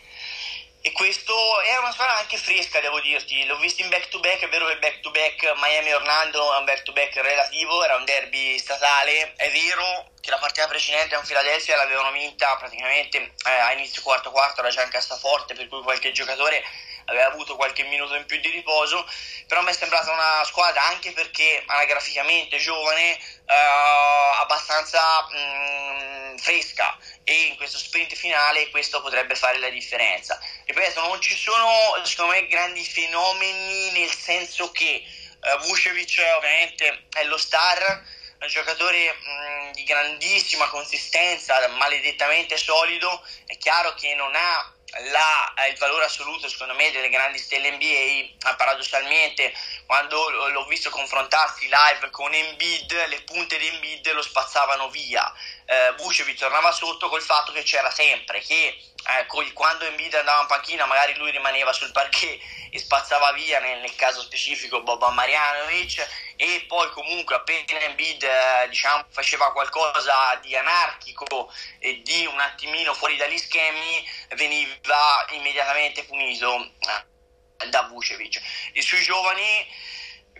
E 0.82 0.92
questo 0.92 1.60
è 1.60 1.76
una 1.76 1.92
squadra 1.92 2.16
anche 2.16 2.38
fresca, 2.38 2.80
devo 2.80 3.00
dirti. 3.00 3.44
L'ho 3.44 3.58
visto 3.58 3.82
in 3.82 3.90
back 3.90 4.08
to 4.08 4.18
back, 4.20 4.40
è 4.40 4.48
vero 4.48 4.64
che 4.66 4.72
il 4.72 4.78
back 4.78 5.00
to 5.00 5.10
back 5.10 5.52
Miami-Orlando 5.56 6.54
è 6.54 6.56
un 6.56 6.64
back 6.64 6.82
to 6.84 6.92
back 6.92 7.16
relativo, 7.16 7.84
era 7.84 7.96
un 7.96 8.04
derby 8.06 8.58
statale. 8.58 9.34
È 9.36 9.50
vero 9.50 10.12
che 10.20 10.30
la 10.30 10.38
partita 10.38 10.66
precedente 10.68 11.16
con 11.16 11.26
Philadelphia 11.26 11.76
l'avevano 11.76 12.10
vinta 12.12 12.56
praticamente 12.56 13.18
eh, 13.18 13.50
a 13.50 13.72
inizio 13.72 14.00
quarto 14.00 14.30
quarto, 14.30 14.60
era 14.60 14.70
già 14.70 14.82
in 14.82 14.90
cassaforte, 14.90 15.54
per 15.54 15.68
cui 15.68 15.82
qualche 15.82 16.12
giocatore 16.12 16.64
aveva 17.06 17.26
avuto 17.26 17.56
qualche 17.56 17.82
minuto 17.84 18.14
in 18.14 18.24
più 18.24 18.40
di 18.40 18.48
riposo, 18.48 19.06
però 19.46 19.62
mi 19.62 19.70
è 19.70 19.74
sembrata 19.74 20.12
una 20.12 20.42
squadra 20.44 20.82
anche 20.84 21.12
perché 21.12 21.62
anagraficamente 21.66 22.56
giovane, 22.58 23.18
eh, 23.50 24.40
abbastanza 24.40 25.26
mh, 25.28 26.32
mm, 26.32 26.36
fresca 26.36 26.96
e 27.24 27.46
in 27.46 27.56
questo 27.56 27.78
sprint 27.78 28.14
finale 28.14 28.70
questo 28.70 29.00
potrebbe 29.02 29.34
fare 29.34 29.58
la 29.58 29.68
differenza. 29.68 30.40
Ripeto, 30.64 31.00
non 31.00 31.20
ci 31.20 31.36
sono 31.36 32.00
secondo 32.04 32.32
me 32.32 32.46
grandi 32.46 32.84
fenomeni 32.84 33.90
nel 33.90 34.10
senso 34.10 34.70
che 34.70 35.02
eh, 35.42 35.56
Vucevic 35.62 36.22
ovviamente 36.36 37.06
è 37.12 37.24
lo 37.24 37.36
star, 37.36 38.02
un 38.40 38.48
giocatore 38.48 39.12
mh, 39.12 39.30
mm, 39.30 39.70
di 39.72 39.84
grandissima 39.84 40.68
consistenza, 40.68 41.66
maledettamente 41.68 42.56
solido, 42.56 43.22
è 43.46 43.56
chiaro 43.58 43.94
che 43.94 44.14
non 44.14 44.32
ha 44.34 44.74
la, 45.12 45.66
il 45.68 45.76
valore 45.78 46.04
assoluto 46.04 46.48
secondo 46.48 46.74
me 46.74 46.90
delle 46.90 47.08
grandi 47.08 47.38
stelle 47.38 47.70
NBA 47.70 48.54
paradossalmente 48.56 49.52
quando 49.86 50.48
l'ho 50.48 50.64
visto 50.66 50.90
confrontarsi 50.90 51.68
live 51.68 52.10
con 52.10 52.32
Embiid 52.32 53.06
le 53.06 53.22
punte 53.22 53.56
di 53.58 53.68
Embiid 53.68 54.12
lo 54.12 54.22
spazzavano 54.22 54.88
via. 54.90 55.32
Eh, 55.64 55.92
Vucevic 55.96 56.38
tornava 56.38 56.72
sotto 56.72 57.08
col 57.08 57.22
fatto 57.22 57.52
che 57.52 57.62
c'era 57.62 57.90
sempre 57.90 58.40
che 58.40 58.76
eh, 59.06 59.52
quando 59.52 59.84
Embiid 59.84 60.14
andava 60.14 60.42
in 60.42 60.46
panchina 60.46 60.84
magari 60.86 61.14
lui 61.16 61.30
rimaneva 61.30 61.72
sul 61.72 61.90
parquet 61.92 62.38
e 62.70 62.78
spazzava 62.78 63.32
via 63.32 63.58
nel, 63.60 63.80
nel 63.80 63.94
caso 63.96 64.20
specifico 64.20 64.82
Boba 64.82 65.10
Marjanovic 65.10 66.06
e 66.36 66.64
poi 66.68 66.90
comunque 66.90 67.34
appena 67.34 67.80
Embiid 67.80 68.22
eh, 68.22 68.68
diciamo, 68.68 69.04
faceva 69.10 69.52
qualcosa 69.52 70.38
di 70.42 70.54
anarchico 70.54 71.52
e 71.78 72.02
di 72.02 72.26
un 72.26 72.38
attimino 72.38 72.94
fuori 72.94 73.16
dagli 73.16 73.38
schemi 73.38 74.08
veniva 74.36 75.26
immediatamente 75.30 76.04
punito 76.04 76.72
eh, 76.78 77.68
da 77.68 77.82
Vucevic. 77.82 78.40
I 78.72 78.82
suoi 78.82 79.02
giovani 79.02 79.66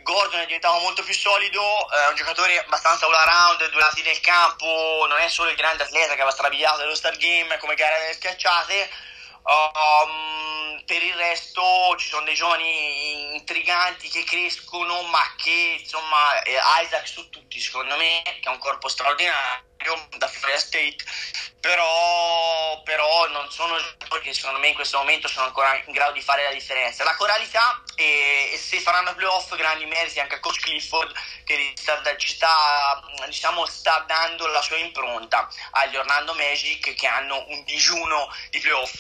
Gordon 0.03 0.41
è 0.41 0.47
diventato 0.47 0.79
molto 0.81 1.03
più 1.03 1.15
solido, 1.15 1.91
è 1.91 2.09
un 2.09 2.15
giocatore 2.15 2.59
abbastanza 2.59 3.07
all 3.07 3.15
around, 3.15 3.71
due 3.71 3.81
lati 3.81 4.03
del 4.03 4.21
campo, 4.21 5.07
non 5.09 5.19
è 5.19 5.29
solo 5.29 5.51
il 5.51 5.57
grande 5.57 5.83
atleta 5.83 6.15
che 6.15 6.23
va 6.23 6.31
strabiliato 6.31 6.79
dello 6.79 6.95
Star 6.95 7.17
Game 7.17 7.57
come 7.59 7.75
gare 7.75 7.99
delle 8.01 8.15
schiacciate. 8.15 8.91
Um, 9.43 10.83
per 10.85 11.03
il 11.03 11.15
resto 11.15 11.95
ci 11.99 12.09
sono 12.09 12.25
dei 12.25 12.35
giovani 12.35 13.35
intriganti 13.37 14.09
che 14.09 14.25
crescono, 14.25 15.03
ma 15.03 15.35
che 15.37 15.79
insomma 15.81 16.43
Isaac 16.83 17.07
su 17.07 17.29
tutti 17.31 17.59
secondo 17.59 17.97
me, 17.97 18.23
che 18.41 18.49
ha 18.49 18.53
un 18.53 18.59
corpo 18.59 18.89
straordinario 18.89 19.70
da 20.19 20.29
Florida 20.29 20.59
State, 20.59 20.97
però, 21.61 22.83
però 22.85 23.29
non 23.29 23.51
sono 23.51 23.77
giocatori 23.79 24.23
che 24.23 24.35
secondo 24.35 24.59
me 24.59 24.69
in 24.69 24.75
questo 24.75 24.99
momento 24.99 25.29
sono 25.29 25.47
ancora 25.47 25.81
in 25.85 25.93
grado 25.93 26.13
di 26.13 26.23
fare 26.23 26.43
la 26.45 26.53
differenza. 26.53 27.05
La 27.05 27.15
coralità 27.17 27.83
e, 27.95 28.51
e 28.53 28.57
se 28.57 28.81
faranno 28.81 29.15
playoff 29.15 29.55
grandi 29.57 29.87
meriti 29.87 30.21
anche 30.21 30.37
a 30.37 30.41
coach 30.41 30.61
Clifford 30.61 31.13
che 31.45 31.73
sta, 31.77 32.01
sta, 32.17 33.03
diciamo, 33.27 33.67
sta 33.67 34.05
dando 34.07 34.47
la 34.49 34.63
sua 34.63 34.77
impronta 34.77 35.49
agli 35.73 35.97
Orlando 35.97 36.35
Magic 36.35 36.95
che 36.95 37.07
hanno 37.07 37.45
un 37.49 37.63
digiuno 37.65 38.29
di 38.51 38.59
playoff 38.59 38.95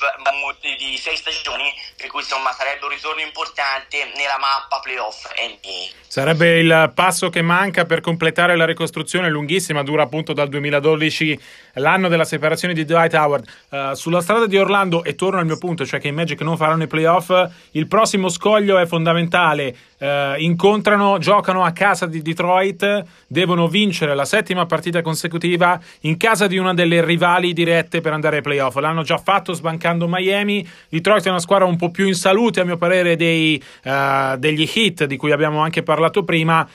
di 0.60 0.98
sei 0.98 1.16
stagioni 1.16 1.72
per 1.96 2.08
cui 2.08 2.20
insomma 2.20 2.52
sarebbe 2.52 2.84
un 2.84 2.90
ritorno 2.90 3.20
importante 3.20 4.12
nella 4.16 4.38
mappa 4.38 4.80
playoff 4.80 5.26
NBA. 5.34 5.98
Sarebbe 6.06 6.58
il 6.58 6.92
passo 6.94 7.30
che 7.30 7.40
manca 7.40 7.84
per 7.84 8.00
completare 8.00 8.56
la 8.56 8.66
ricostruzione 8.66 9.30
lunghissima, 9.30 9.82
dura 9.82 10.02
appunto 10.02 10.32
dal 10.32 10.48
2012, 10.70 11.38
l'anno 11.74 12.08
della 12.08 12.24
separazione 12.24 12.74
di 12.74 12.84
Dwight 12.84 13.14
Howard. 13.14 13.44
Uh, 13.68 13.94
sulla 13.94 14.20
strada 14.20 14.46
di 14.46 14.56
Orlando, 14.56 15.04
e 15.04 15.14
torno 15.14 15.40
al 15.40 15.46
mio 15.46 15.58
punto, 15.58 15.84
cioè 15.84 16.00
che 16.00 16.08
i 16.08 16.12
Magic 16.12 16.40
non 16.42 16.56
faranno 16.56 16.84
i 16.84 16.86
playoff, 16.86 17.30
il 17.72 17.86
prossimo 17.86 18.28
scoglio 18.28 18.78
è 18.78 18.86
fondamentale. 18.86 19.74
Uh, 19.98 20.38
incontrano, 20.38 21.18
giocano 21.18 21.62
a 21.62 21.72
casa 21.72 22.06
di 22.06 22.22
Detroit, 22.22 23.04
devono 23.26 23.68
vincere 23.68 24.14
la 24.14 24.24
settima 24.24 24.64
partita 24.64 25.02
consecutiva 25.02 25.78
in 26.00 26.16
casa 26.16 26.46
di 26.46 26.56
una 26.56 26.72
delle 26.72 27.04
rivali 27.04 27.52
dirette 27.52 28.00
per 28.00 28.12
andare 28.12 28.36
ai 28.36 28.42
playoff. 28.42 28.76
L'hanno 28.76 29.02
già 29.02 29.18
fatto 29.18 29.52
sbancando 29.52 30.06
Miami. 30.08 30.66
Detroit 30.88 31.26
è 31.26 31.28
una 31.28 31.38
squadra 31.38 31.66
un 31.66 31.76
po' 31.76 31.90
più 31.90 32.06
in 32.06 32.14
salute, 32.14 32.60
a 32.60 32.64
mio 32.64 32.78
parere, 32.78 33.16
dei, 33.16 33.62
uh, 33.84 34.36
degli 34.38 34.68
hit 34.72 35.04
di 35.04 35.16
cui 35.16 35.32
abbiamo 35.32 35.60
anche 35.60 35.82
parlato 35.82 36.24
prima. 36.24 36.68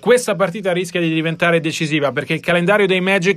questa 0.00 0.34
partita 0.34 0.72
rischia 0.72 1.00
di 1.00 1.12
diventare 1.12 1.60
decisiva 1.60 2.12
perché 2.12 2.34
il 2.34 2.40
calendario 2.40 2.86
dei 2.86 3.00
Magic 3.00 3.31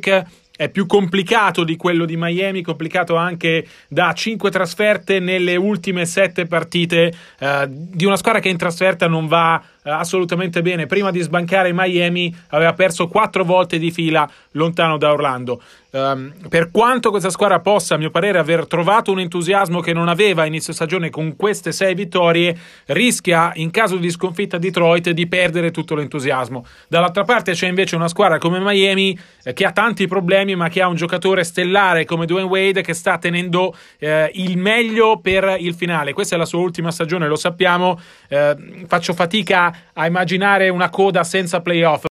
è 0.58 0.70
più 0.70 0.86
complicato 0.86 1.64
di 1.64 1.76
quello 1.76 2.06
di 2.06 2.16
Miami, 2.16 2.62
complicato 2.62 3.16
anche 3.16 3.68
da 3.88 4.14
5 4.14 4.50
trasferte 4.50 5.20
nelle 5.20 5.56
ultime 5.56 6.06
7 6.06 6.46
partite. 6.46 7.14
Eh, 7.40 7.66
di 7.70 8.06
una 8.06 8.16
squadra 8.16 8.40
che 8.40 8.50
in 8.50 8.58
trasferta 8.58 9.08
non 9.08 9.28
va 9.28 9.62
assolutamente 9.92 10.62
bene. 10.62 10.86
Prima 10.86 11.12
di 11.12 11.22
sbancare 11.22 11.72
Miami 11.74 12.36
aveva 12.50 12.74
perso 12.74 13.08
4 13.08 13.44
volte 13.44 13.78
di 13.78 13.92
fila 13.92 14.30
lontano 14.52 14.98
da 14.98 15.12
Orlando. 15.12 15.62
Um, 15.96 16.34
per 16.50 16.72
quanto 16.72 17.10
questa 17.10 17.30
squadra 17.30 17.62
possa, 17.62 17.96
a 17.96 17.98
mio 17.98 18.10
parere, 18.10 18.38
aver 18.38 18.68
trovato 18.68 19.12
un 19.12 19.20
entusiasmo 19.20 19.80
che 19.80 19.94
non 19.94 20.10
aveva 20.10 20.42
a 20.42 20.46
inizio 20.46 20.74
stagione 20.74 21.10
con 21.10 21.38
queste 21.38 21.72
6 21.72 21.94
vittorie, 21.94 22.58
rischia 22.88 23.54
in 23.56 23.72
caso 23.72 23.96
di 23.96 24.10
sconfitta 24.10 24.58
a 24.58 24.60
Detroit 24.60 25.12
di 25.12 25.26
perdere 25.28 25.72
tutto 25.72 25.96
l'entusiasmo. 25.96 26.66
Dall'altra 26.90 27.24
parte 27.24 27.54
c'è 27.54 27.68
invece 27.68 27.96
una 27.96 28.10
squadra 28.10 28.40
come 28.40 28.60
Miami 28.60 29.18
eh, 29.44 29.54
che 29.54 29.66
ha 29.66 29.72
tanti 29.72 30.06
problemi 30.06 30.56
ma 30.56 30.68
che 30.68 30.82
ha 30.82 30.88
un 30.88 30.96
giocatore 30.96 31.46
stellare 31.46 32.04
come 32.04 32.26
Dwayne 32.26 32.50
Wade 32.50 32.82
che 32.82 32.94
sta 32.94 33.18
tenendo 33.18 33.74
eh, 33.98 34.30
il 34.34 34.58
meglio 34.58 35.20
per 35.22 35.56
il 35.60 35.76
finale. 35.76 36.12
Questa 36.12 36.36
è 36.36 36.38
la 36.38 36.46
sua 36.46 36.60
ultima 36.60 36.92
stagione, 36.92 37.28
lo 37.28 37.38
sappiamo. 37.38 37.98
Eh, 38.28 38.84
faccio 38.88 39.14
fatica 39.14 39.75
a 39.94 40.06
immaginare 40.06 40.70
una 40.70 40.90
coda 40.90 41.24
senza 41.24 41.62
playoff. 41.62 42.06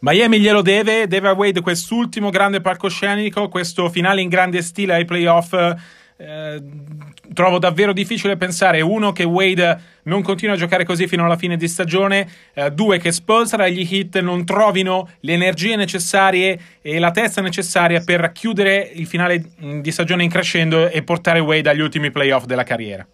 Miami 0.00 0.38
glielo 0.38 0.62
deve, 0.62 1.06
deve 1.06 1.28
a 1.28 1.32
Wade 1.32 1.62
quest'ultimo 1.62 2.30
grande 2.30 2.60
palcoscenico, 2.60 3.48
questo 3.48 3.88
finale 3.88 4.20
in 4.20 4.28
grande 4.28 4.62
stile 4.62 4.94
ai 4.94 5.04
playoff. 5.04 5.54
Eh, 6.18 6.62
trovo 7.34 7.58
davvero 7.58 7.92
difficile 7.92 8.38
pensare 8.38 8.80
uno 8.80 9.12
che 9.12 9.24
Wade 9.24 9.80
non 10.04 10.22
continua 10.22 10.54
a 10.54 10.58
giocare 10.58 10.84
così 10.84 11.06
fino 11.06 11.24
alla 11.24 11.36
fine 11.36 11.56
di 11.56 11.68
stagione, 11.68 12.26
eh, 12.54 12.70
due 12.70 12.98
che 12.98 13.12
Spolstra 13.12 13.66
e 13.66 13.72
gli 13.72 13.86
Hit 13.88 14.20
non 14.20 14.44
trovino 14.44 15.08
le 15.20 15.32
energie 15.32 15.76
necessarie 15.76 16.58
e 16.80 16.98
la 16.98 17.10
testa 17.10 17.40
necessaria 17.40 18.00
per 18.00 18.32
chiudere 18.32 18.90
il 18.94 19.06
finale 19.06 19.44
di 19.80 19.90
stagione 19.90 20.22
in 20.22 20.30
crescendo 20.30 20.88
e 20.88 21.02
portare 21.02 21.40
Wade 21.40 21.68
agli 21.68 21.80
ultimi 21.80 22.10
playoff 22.10 22.44
della 22.44 22.64
carriera. 22.64 23.06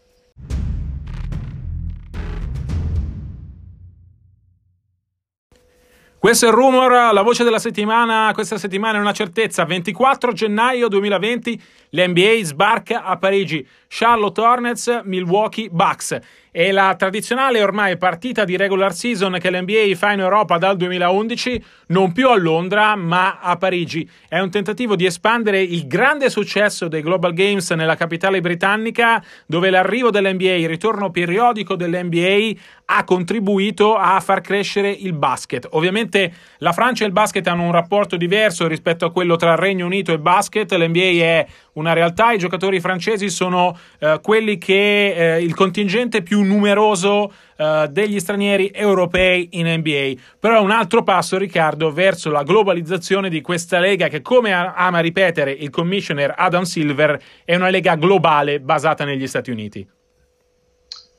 Questo 6.23 6.47
è 6.47 6.51
il 6.51 6.55
rumor, 6.55 7.13
la 7.13 7.23
voce 7.23 7.43
della 7.43 7.59
settimana, 7.59 8.31
questa 8.33 8.57
settimana 8.57 8.97
è 8.97 9.01
una 9.01 9.11
certezza, 9.11 9.65
24 9.65 10.31
gennaio 10.33 10.87
2020 10.87 11.61
l'NBA 11.89 12.45
sbarca 12.45 13.03
a 13.03 13.17
Parigi, 13.17 13.67
Charlotte 13.89 14.41
Hornets, 14.41 15.01
Milwaukee 15.03 15.69
Bucks. 15.69 16.17
È 16.53 16.71
la 16.71 16.95
tradizionale 16.97 17.63
ormai 17.63 17.97
partita 17.97 18.45
di 18.45 18.57
regular 18.57 18.95
season 18.95 19.39
che 19.41 19.51
l'NBA 19.51 19.95
fa 19.97 20.13
in 20.13 20.21
Europa 20.21 20.59
dal 20.59 20.77
2011, 20.77 21.65
non 21.89 22.13
più 22.13 22.29
a 22.29 22.37
Londra 22.37 22.95
ma 22.95 23.39
a 23.41 23.57
Parigi. 23.57 24.09
È 24.29 24.39
un 24.39 24.51
tentativo 24.51 24.95
di 24.95 25.07
espandere 25.07 25.61
il 25.61 25.87
grande 25.87 26.31
successo 26.31 26.89
dei 26.89 27.03
Global 27.03 27.33
Games 27.33 27.71
nella 27.71 27.97
capitale 27.97 28.41
britannica, 28.41 29.23
dove 29.47 29.71
l'arrivo 29.71 30.11
dell'NBA, 30.11 30.53
il 30.53 30.69
ritorno 30.69 31.11
periodico 31.11 31.75
dell'NBA 31.75 32.53
ha 32.95 33.05
contribuito 33.05 33.97
a 33.97 34.21
far 34.21 34.43
crescere 34.43 34.91
il 34.91 35.15
basket. 35.15 35.67
Ovviamente 35.71 36.33
la 36.59 36.73
Francia 36.73 37.05
e 37.05 37.07
il 37.07 37.13
basket 37.13 37.47
hanno 37.47 37.63
un 37.63 37.73
rapporto 37.73 38.17
diverso 38.17 38.67
rispetto 38.67 39.07
a 39.07 39.11
quello 39.11 39.37
tra 39.37 39.55
Regno 39.55 39.87
Unito 39.87 40.13
e 40.13 40.19
basket. 40.19 40.71
L'NBA 40.73 41.01
è 41.01 41.47
una 41.75 41.95
realtà, 41.95 42.33
i 42.33 42.39
giocatori 42.39 42.81
francesi 42.81 43.31
sono 43.31 43.77
eh, 43.99 44.19
quelli 44.23 44.59
che 44.59 45.37
eh, 45.37 45.43
il 45.43 45.55
contingente 45.55 46.23
più 46.23 46.43
numeroso 46.43 47.33
eh, 47.57 47.89
degli 47.91 48.21
stranieri 48.21 48.71
europei 48.75 49.49
in 49.53 49.69
NBA. 49.69 50.13
Però 50.39 50.57
è 50.57 50.61
un 50.61 50.71
altro 50.71 51.03
passo, 51.03 51.39
Riccardo, 51.39 51.91
verso 51.93 52.31
la 52.31 52.43
globalizzazione 52.43 53.31
di 53.31 53.41
questa 53.41 53.79
lega 53.79 54.09
che, 54.09 54.21
come 54.21 54.53
ama 54.53 55.01
ripetere 55.01 55.51
il 55.51 55.71
commissioner 55.71 56.35
Adam 56.37 56.65
Silver, 56.65 57.19
è 57.45 57.55
una 57.55 57.71
lega 57.71 57.95
globale 57.95 58.61
basata 58.61 59.07
negli 59.07 59.27
Stati 59.27 59.51
Uniti. 59.51 59.87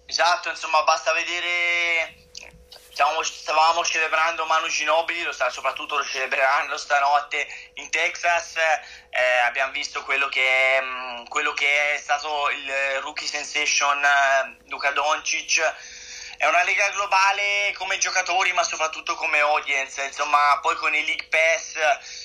Esatto, 0.05 0.49
insomma, 0.49 0.83
basta 0.83 1.13
vedere 1.13 2.21
Stavamo, 2.93 3.23
stavamo, 3.23 3.83
celebrando 3.83 4.45
Manu 4.45 4.67
Ginobili, 4.67 5.23
lo 5.23 5.31
sta, 5.31 5.49
soprattutto 5.49 5.97
lo 5.97 6.03
celebreranno 6.03 6.77
stanotte 6.77 7.47
in 7.73 7.89
Texas. 7.89 8.55
Eh, 9.09 9.39
abbiamo 9.47 9.71
visto 9.71 10.03
quello 10.03 10.29
che, 10.29 10.77
è, 10.77 10.79
mm, 10.79 11.25
quello 11.25 11.53
che, 11.53 11.95
è, 11.95 11.97
stato 11.97 12.51
il 12.51 12.71
rookie 13.01 13.25
sensation 13.25 13.97
eh, 14.03 14.57
Luka 14.67 14.91
Doncic. 14.91 15.59
È 16.37 16.45
una 16.45 16.61
lega 16.61 16.91
globale 16.91 17.73
come 17.75 17.97
giocatori, 17.97 18.53
ma 18.53 18.61
soprattutto 18.61 19.15
come 19.15 19.39
audience. 19.39 20.03
Insomma, 20.03 20.59
poi 20.61 20.75
con 20.75 20.93
i 20.93 21.03
League 21.03 21.29
Pass 21.29 21.73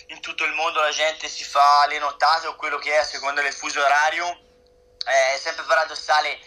in 0.09 0.21
tutto 0.21 0.45
il 0.45 0.53
mondo 0.53 0.83
la 0.83 0.91
gente 0.91 1.29
si 1.29 1.45
fa 1.45 1.87
le 1.87 1.99
nottate 1.99 2.47
o 2.47 2.57
quello 2.57 2.77
che 2.77 2.93
è 2.93 2.97
a 2.99 3.05
seconda 3.05 3.41
del 3.41 3.55
fuso 3.55 3.83
orario. 3.83 4.38
Eh, 5.07 5.35
è 5.35 5.38
sempre 5.38 5.64
paradossale 5.64 6.38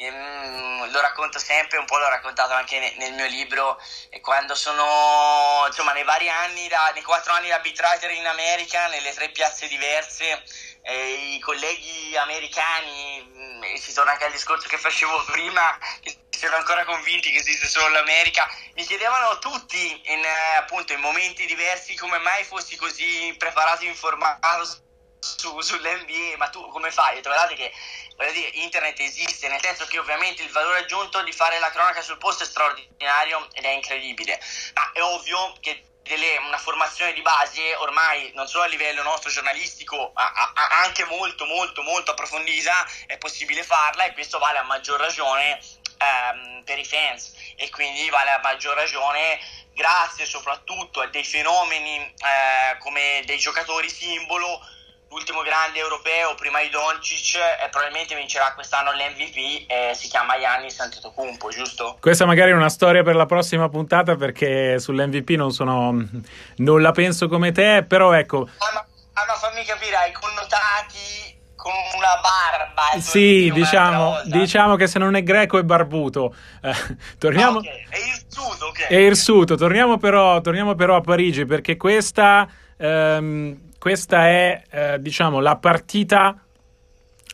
lo 0.00 1.00
racconto 1.00 1.38
sempre, 1.38 1.78
un 1.78 1.84
po' 1.84 1.98
l'ho 1.98 2.08
raccontato 2.08 2.52
anche 2.54 2.94
nel 2.96 3.12
mio 3.12 3.26
libro, 3.26 3.78
quando 4.20 4.54
sono, 4.54 5.64
insomma, 5.66 5.92
nei 5.92 6.04
vari 6.04 6.28
anni, 6.28 6.68
da, 6.68 6.90
nei 6.94 7.02
quattro 7.02 7.32
anni 7.32 7.48
da 7.48 7.56
arbitrator 7.56 8.10
in 8.10 8.26
America, 8.26 8.88
nelle 8.88 9.12
tre 9.12 9.28
piazze 9.30 9.68
diverse, 9.68 10.42
eh, 10.82 11.34
i 11.34 11.38
colleghi 11.40 12.16
americani, 12.16 13.22
mm, 13.22 13.64
e 13.64 13.78
si 13.78 13.92
torna 13.92 14.12
anche 14.12 14.24
al 14.24 14.32
discorso 14.32 14.68
che 14.68 14.78
facevo 14.78 15.24
prima, 15.30 15.78
che 16.00 16.16
sono 16.30 16.56
ancora 16.56 16.84
convinti 16.84 17.30
che 17.30 17.38
esiste 17.38 17.68
solo 17.68 17.88
l'America, 17.88 18.48
mi 18.74 18.84
chiedevano 18.84 19.38
tutti, 19.38 20.00
in, 20.04 20.24
appunto, 20.58 20.92
in 20.92 21.00
momenti 21.00 21.46
diversi, 21.46 21.94
come 21.96 22.18
mai 22.18 22.44
fossi 22.44 22.76
così 22.76 23.34
preparato 23.38 23.84
informato 23.84 24.90
su, 25.22 25.60
sull'NBA, 25.60 26.36
ma 26.36 26.48
tu 26.48 26.68
come 26.68 26.90
fai? 26.90 27.20
Guardate 27.22 27.54
che 27.54 27.72
voglio 28.16 28.32
dire, 28.32 28.48
internet 28.48 28.98
esiste, 29.00 29.48
nel 29.48 29.60
senso 29.60 29.86
che 29.86 29.98
ovviamente 29.98 30.42
il 30.42 30.50
valore 30.50 30.80
aggiunto 30.80 31.22
di 31.22 31.32
fare 31.32 31.58
la 31.60 31.70
cronaca 31.70 32.02
sul 32.02 32.18
posto 32.18 32.42
è 32.42 32.46
straordinario 32.46 33.48
ed 33.52 33.64
è 33.64 33.70
incredibile, 33.70 34.40
ma 34.74 34.90
è 34.92 35.00
ovvio 35.00 35.54
che 35.60 35.84
delle, 36.02 36.36
una 36.38 36.58
formazione 36.58 37.12
di 37.12 37.22
base 37.22 37.74
ormai 37.76 38.32
non 38.34 38.48
solo 38.48 38.64
a 38.64 38.66
livello 38.66 39.04
nostro 39.04 39.30
giornalistico 39.30 40.10
ma 40.14 40.52
anche 40.82 41.04
molto 41.04 41.44
molto 41.44 41.82
molto 41.82 42.10
approfondita 42.10 42.84
è 43.06 43.18
possibile 43.18 43.62
farla 43.62 44.02
e 44.02 44.12
questo 44.12 44.40
vale 44.40 44.58
a 44.58 44.64
maggior 44.64 44.98
ragione 44.98 45.60
ehm, 45.98 46.64
per 46.64 46.80
i 46.80 46.84
fans 46.84 47.32
e 47.54 47.70
quindi 47.70 48.10
vale 48.10 48.30
a 48.30 48.40
maggior 48.42 48.74
ragione 48.74 49.38
grazie 49.74 50.26
soprattutto 50.26 51.00
a 51.02 51.06
dei 51.06 51.24
fenomeni 51.24 51.98
eh, 51.98 52.78
come 52.78 53.22
dei 53.24 53.38
giocatori 53.38 53.88
simbolo 53.88 54.60
l'ultimo 55.32 55.42
grande 55.42 55.78
europeo 55.78 56.34
prima 56.34 56.60
di 56.60 56.68
Doncic 56.68 57.36
e 57.36 57.68
probabilmente 57.70 58.14
vincerà 58.14 58.52
quest'anno 58.52 58.92
l'MVP 58.92 59.64
eh, 59.66 59.94
si 59.94 60.08
chiama 60.08 60.38
Giannis 60.38 60.78
Antetokounmpo, 60.78 61.48
giusto? 61.48 61.96
Questa 62.00 62.26
magari 62.26 62.50
è 62.50 62.54
una 62.54 62.68
storia 62.68 63.02
per 63.02 63.16
la 63.16 63.24
prossima 63.24 63.68
puntata 63.70 64.14
perché 64.16 64.78
sull'MVP 64.78 65.30
non 65.30 65.50
sono 65.50 66.06
non 66.56 66.82
la 66.82 66.92
penso 66.92 67.28
come 67.28 67.50
te, 67.50 67.84
però 67.88 68.12
ecco 68.12 68.46
ah, 68.58 68.70
ma, 68.74 68.80
ah, 68.80 69.24
ma 69.26 69.34
fammi 69.34 69.64
capire, 69.64 69.96
hai 69.96 70.12
connotati 70.12 71.40
con 71.56 71.72
una 71.96 72.20
barba. 72.20 73.00
Sì, 73.00 73.50
diciamo, 73.54 74.20
diciamo, 74.24 74.74
che 74.74 74.88
se 74.88 74.98
non 74.98 75.14
è 75.14 75.22
greco 75.22 75.58
è 75.58 75.62
barbuto. 75.62 76.34
Eh, 76.60 76.74
torniamo... 77.18 77.58
Ah, 77.58 77.60
okay. 77.60 77.86
È 77.88 77.98
irsuto, 77.98 78.66
ok. 78.66 78.86
È 78.88 78.96
irsuto, 78.96 79.54
torniamo 79.54 79.96
però, 79.96 80.40
torniamo 80.40 80.74
però 80.74 80.96
a 80.96 81.00
Parigi 81.00 81.46
perché 81.46 81.76
questa... 81.76 82.48
Ehm, 82.78 83.70
questa 83.82 84.28
è, 84.28 84.62
eh, 84.70 85.00
diciamo, 85.00 85.40
la 85.40 85.56
partita 85.56 86.40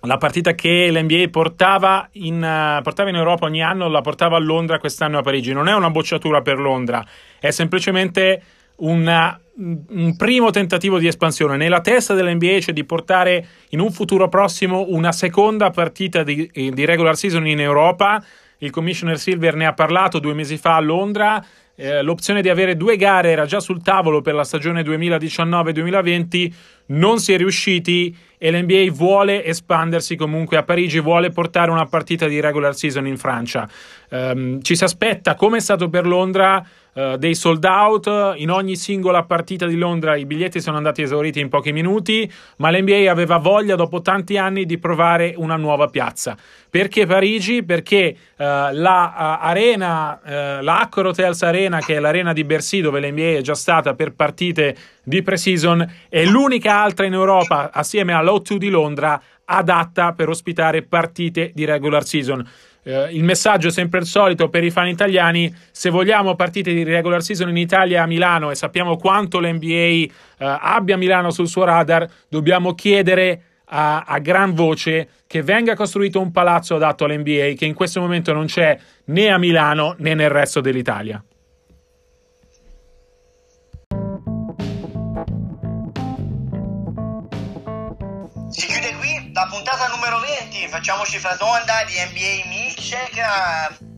la 0.03 0.17
partita 0.17 0.55
che 0.55 0.91
l'NBA 0.91 1.29
portava 1.29 2.09
in, 2.13 2.37
uh, 2.37 2.81
portava 2.83 3.11
in, 3.11 3.17
Europa 3.17 3.45
ogni 3.45 3.63
anno, 3.63 3.87
la 3.89 4.01
portava 4.01 4.37
a 4.37 4.41
Londra 4.41 4.79
quest'anno 4.79 5.19
a 5.19 5.23
Parigi. 5.23 5.53
Non 5.53 5.69
è 5.69 5.75
una 5.75 5.91
bocciatura 5.91 6.41
per 6.41 6.59
Londra, 6.59 7.05
è 7.39 7.51
semplicemente 7.51 8.43
una, 8.77 9.39
un 9.57 10.17
primo 10.17 10.49
tentativo 10.49 10.99
di 10.99 11.07
espansione. 11.07 11.59
Nella 11.59 11.83
testa 11.83 12.15
dell'NBA 12.15 12.61
c'è 12.61 12.73
di 12.73 12.85
portare 12.85 13.47
in 13.71 13.81
un 13.81 13.91
futuro 13.91 14.31
prossimo 14.31 14.87
una 14.89 15.13
seconda 15.13 15.69
partita 15.69 16.23
di, 16.23 16.51
di 16.51 16.85
regular 16.87 17.17
season 17.17 17.47
in 17.47 17.61
Europa. 17.61 18.25
Il 18.59 18.71
commissioner 18.71 19.19
Silver 19.19 19.55
ne 19.55 19.67
ha 19.67 19.75
parlato 19.75 20.19
due 20.19 20.33
mesi 20.33 20.57
fa 20.57 20.77
a 20.77 20.81
Londra. 20.81 21.45
Eh, 21.81 22.03
l'opzione 22.03 22.43
di 22.43 22.49
avere 22.49 22.77
due 22.77 22.97
gare 22.97 23.31
era 23.31 23.47
già 23.47 23.61
sul 23.61 23.81
tavolo 23.81 24.21
per 24.21 24.35
la 24.35 24.43
stagione 24.43 24.83
2019-2020, 24.83 26.53
non 26.87 27.21
si 27.21 27.33
è 27.33 27.37
riusciti 27.37 28.17
e 28.37 28.51
l'NBA 28.51 28.91
vuole 28.91 29.45
espandersi 29.45 30.17
comunque 30.17 30.57
a 30.57 30.65
Parigi, 30.65 30.99
vuole 30.99 31.31
portare 31.31 31.71
una 31.71 31.87
partita 31.87 32.27
di 32.27 32.41
regular 32.41 32.75
season 32.75 33.07
in 33.07 33.17
Francia. 33.17 33.69
Um, 34.11 34.61
ci 34.61 34.75
si 34.75 34.83
aspetta, 34.83 35.37
come 35.37 35.59
è 35.59 35.61
stato 35.61 35.89
per 35.89 36.05
Londra, 36.05 36.67
uh, 36.99 37.17
dei 37.17 37.35
sold 37.35 37.65
out. 37.65 38.35
In 38.37 38.51
ogni 38.51 38.77
singola 38.77 39.23
partita 39.23 39.67
di 39.67 39.77
Londra 39.77 40.17
i 40.17 40.27
biglietti 40.27 40.61
sono 40.61 40.77
andati 40.77 41.03
esauriti 41.03 41.41
in 41.41 41.49
pochi 41.49 41.73
minuti, 41.73 42.31
ma 42.57 42.71
l'NBA 42.71 43.11
aveva 43.11 43.37
voglia 43.37 43.77
dopo 43.77 44.03
tanti 44.03 44.37
anni 44.37 44.67
di 44.67 44.79
provare 44.79 45.35
una 45.37 45.57
nuova 45.57 45.87
piazza. 45.87 46.37
Perché 46.71 47.07
Parigi? 47.07 47.63
Perché 47.63 48.17
uh, 48.37 48.45
la 48.45 49.39
uh, 49.41 49.47
arena, 49.47 50.21
la 50.61 50.81
Accor 50.81 51.07
Hotels 51.07 51.43
Arena, 51.43 51.79
che 51.79 51.97
è 51.97 52.01
l'arena 52.01 52.33
di 52.33 52.45
Bercy 52.45 52.81
dove 52.81 53.01
l'NBA 53.01 53.39
è 53.39 53.41
già 53.41 53.55
stata 53.55 53.95
per 53.95 54.13
partite 54.13 54.77
di 55.03 55.23
pre-season, 55.23 55.91
è 56.09 56.25
l'unica 56.25 56.83
altra 56.83 57.07
in 57.07 57.15
Europa 57.15 57.71
assieme 57.73 58.13
all'O2 58.13 58.57
di 58.57 58.69
Londra 58.69 59.21
adatta 59.51 60.13
per 60.13 60.29
ospitare 60.29 60.83
partite 60.83 61.53
di 61.55 61.65
regular 61.65 62.05
season. 62.05 62.47
Eh, 62.83 63.13
il 63.13 63.25
messaggio 63.25 63.69
è 63.69 63.71
sempre 63.71 64.01
il 64.01 64.07
solito 64.07 64.49
per 64.49 64.65
i 64.65 64.71
fan 64.71 64.89
italiani: 64.89 65.55
se 65.71 65.91
vogliamo 65.91 66.35
partite 66.35 66.73
di 66.73 66.83
regular 66.83 67.23
season 67.23 67.49
in 67.51 67.57
Italia 67.57 68.03
a 68.03 68.07
Milano 68.07 68.51
e 68.51 68.55
sappiamo 68.55 68.97
quanto 68.97 69.41
l'NBA 69.41 69.67
eh, 69.67 70.11
abbia 70.39 70.97
Milano 70.97 71.31
sul 71.31 71.49
suo 71.49 71.65
radar, 71.65 72.09
dobbiamo 72.29 72.75
chiedere 72.75 73.43
a, 73.71 74.05
a, 74.07 74.19
gran 74.19 74.55
voce 74.55 75.09
che 75.27 75.43
venga 75.43 75.75
costruito 75.75 76.21
un 76.21 76.31
palazzo 76.31 76.77
adatto 76.77 77.05
all'NBA 77.05 77.53
che 77.57 77.67
in 77.67 77.75
questo 77.75 78.01
momento 78.01 78.33
non 78.33 78.47
c'è 78.47 78.79
né 79.07 79.29
a 79.29 79.39
Milano 79.39 79.95
né 79.99 80.15
nel 80.15 80.31
resto 80.31 80.61
dell'Italia. 80.61 81.23
Facciamoci 90.79 91.19
fra 91.19 91.35
d'onda 91.35 91.83
di 91.87 91.95
NBA 91.99 92.49
Milkshake, 92.49 93.21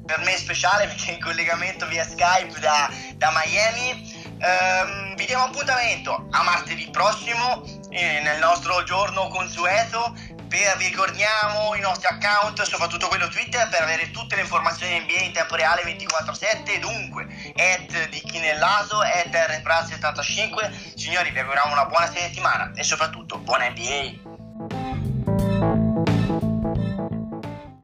per 0.06 0.18
me 0.20 0.32
è 0.32 0.38
speciale 0.38 0.86
perché 0.86 1.10
è 1.10 1.14
in 1.14 1.20
collegamento 1.20 1.86
via 1.86 2.04
Skype 2.04 2.58
da, 2.58 2.90
da 3.16 3.30
Miami. 3.34 4.28
Um, 4.40 5.14
vi 5.14 5.26
diamo 5.26 5.44
appuntamento 5.44 6.26
a 6.30 6.42
martedì 6.42 6.88
prossimo 6.90 7.62
eh, 7.90 8.20
nel 8.22 8.38
nostro 8.38 8.82
giorno 8.84 9.28
consueto 9.28 10.14
per, 10.48 10.78
vi 10.78 10.86
ricordiamo 10.86 11.74
i 11.74 11.80
nostri 11.80 12.08
account, 12.08 12.62
soprattutto 12.62 13.08
quello 13.08 13.28
Twitter, 13.28 13.68
per 13.68 13.82
avere 13.82 14.10
tutte 14.10 14.36
le 14.36 14.40
informazioni 14.40 15.00
NBA 15.00 15.20
in 15.20 15.32
tempo 15.32 15.56
reale 15.56 15.82
24-7. 15.82 16.80
Dunque, 16.80 17.28
at 17.56 18.08
di 18.08 18.22
Chinellaso, 18.22 19.02
at 19.02 19.28
RPRAS75. 19.28 20.96
Signori, 20.96 21.30
vi 21.30 21.40
auguriamo 21.40 21.72
una 21.72 21.84
buona 21.84 22.10
settimana 22.10 22.72
e 22.74 22.82
soprattutto 22.82 23.36
buona 23.36 23.68
NBA. 23.68 24.99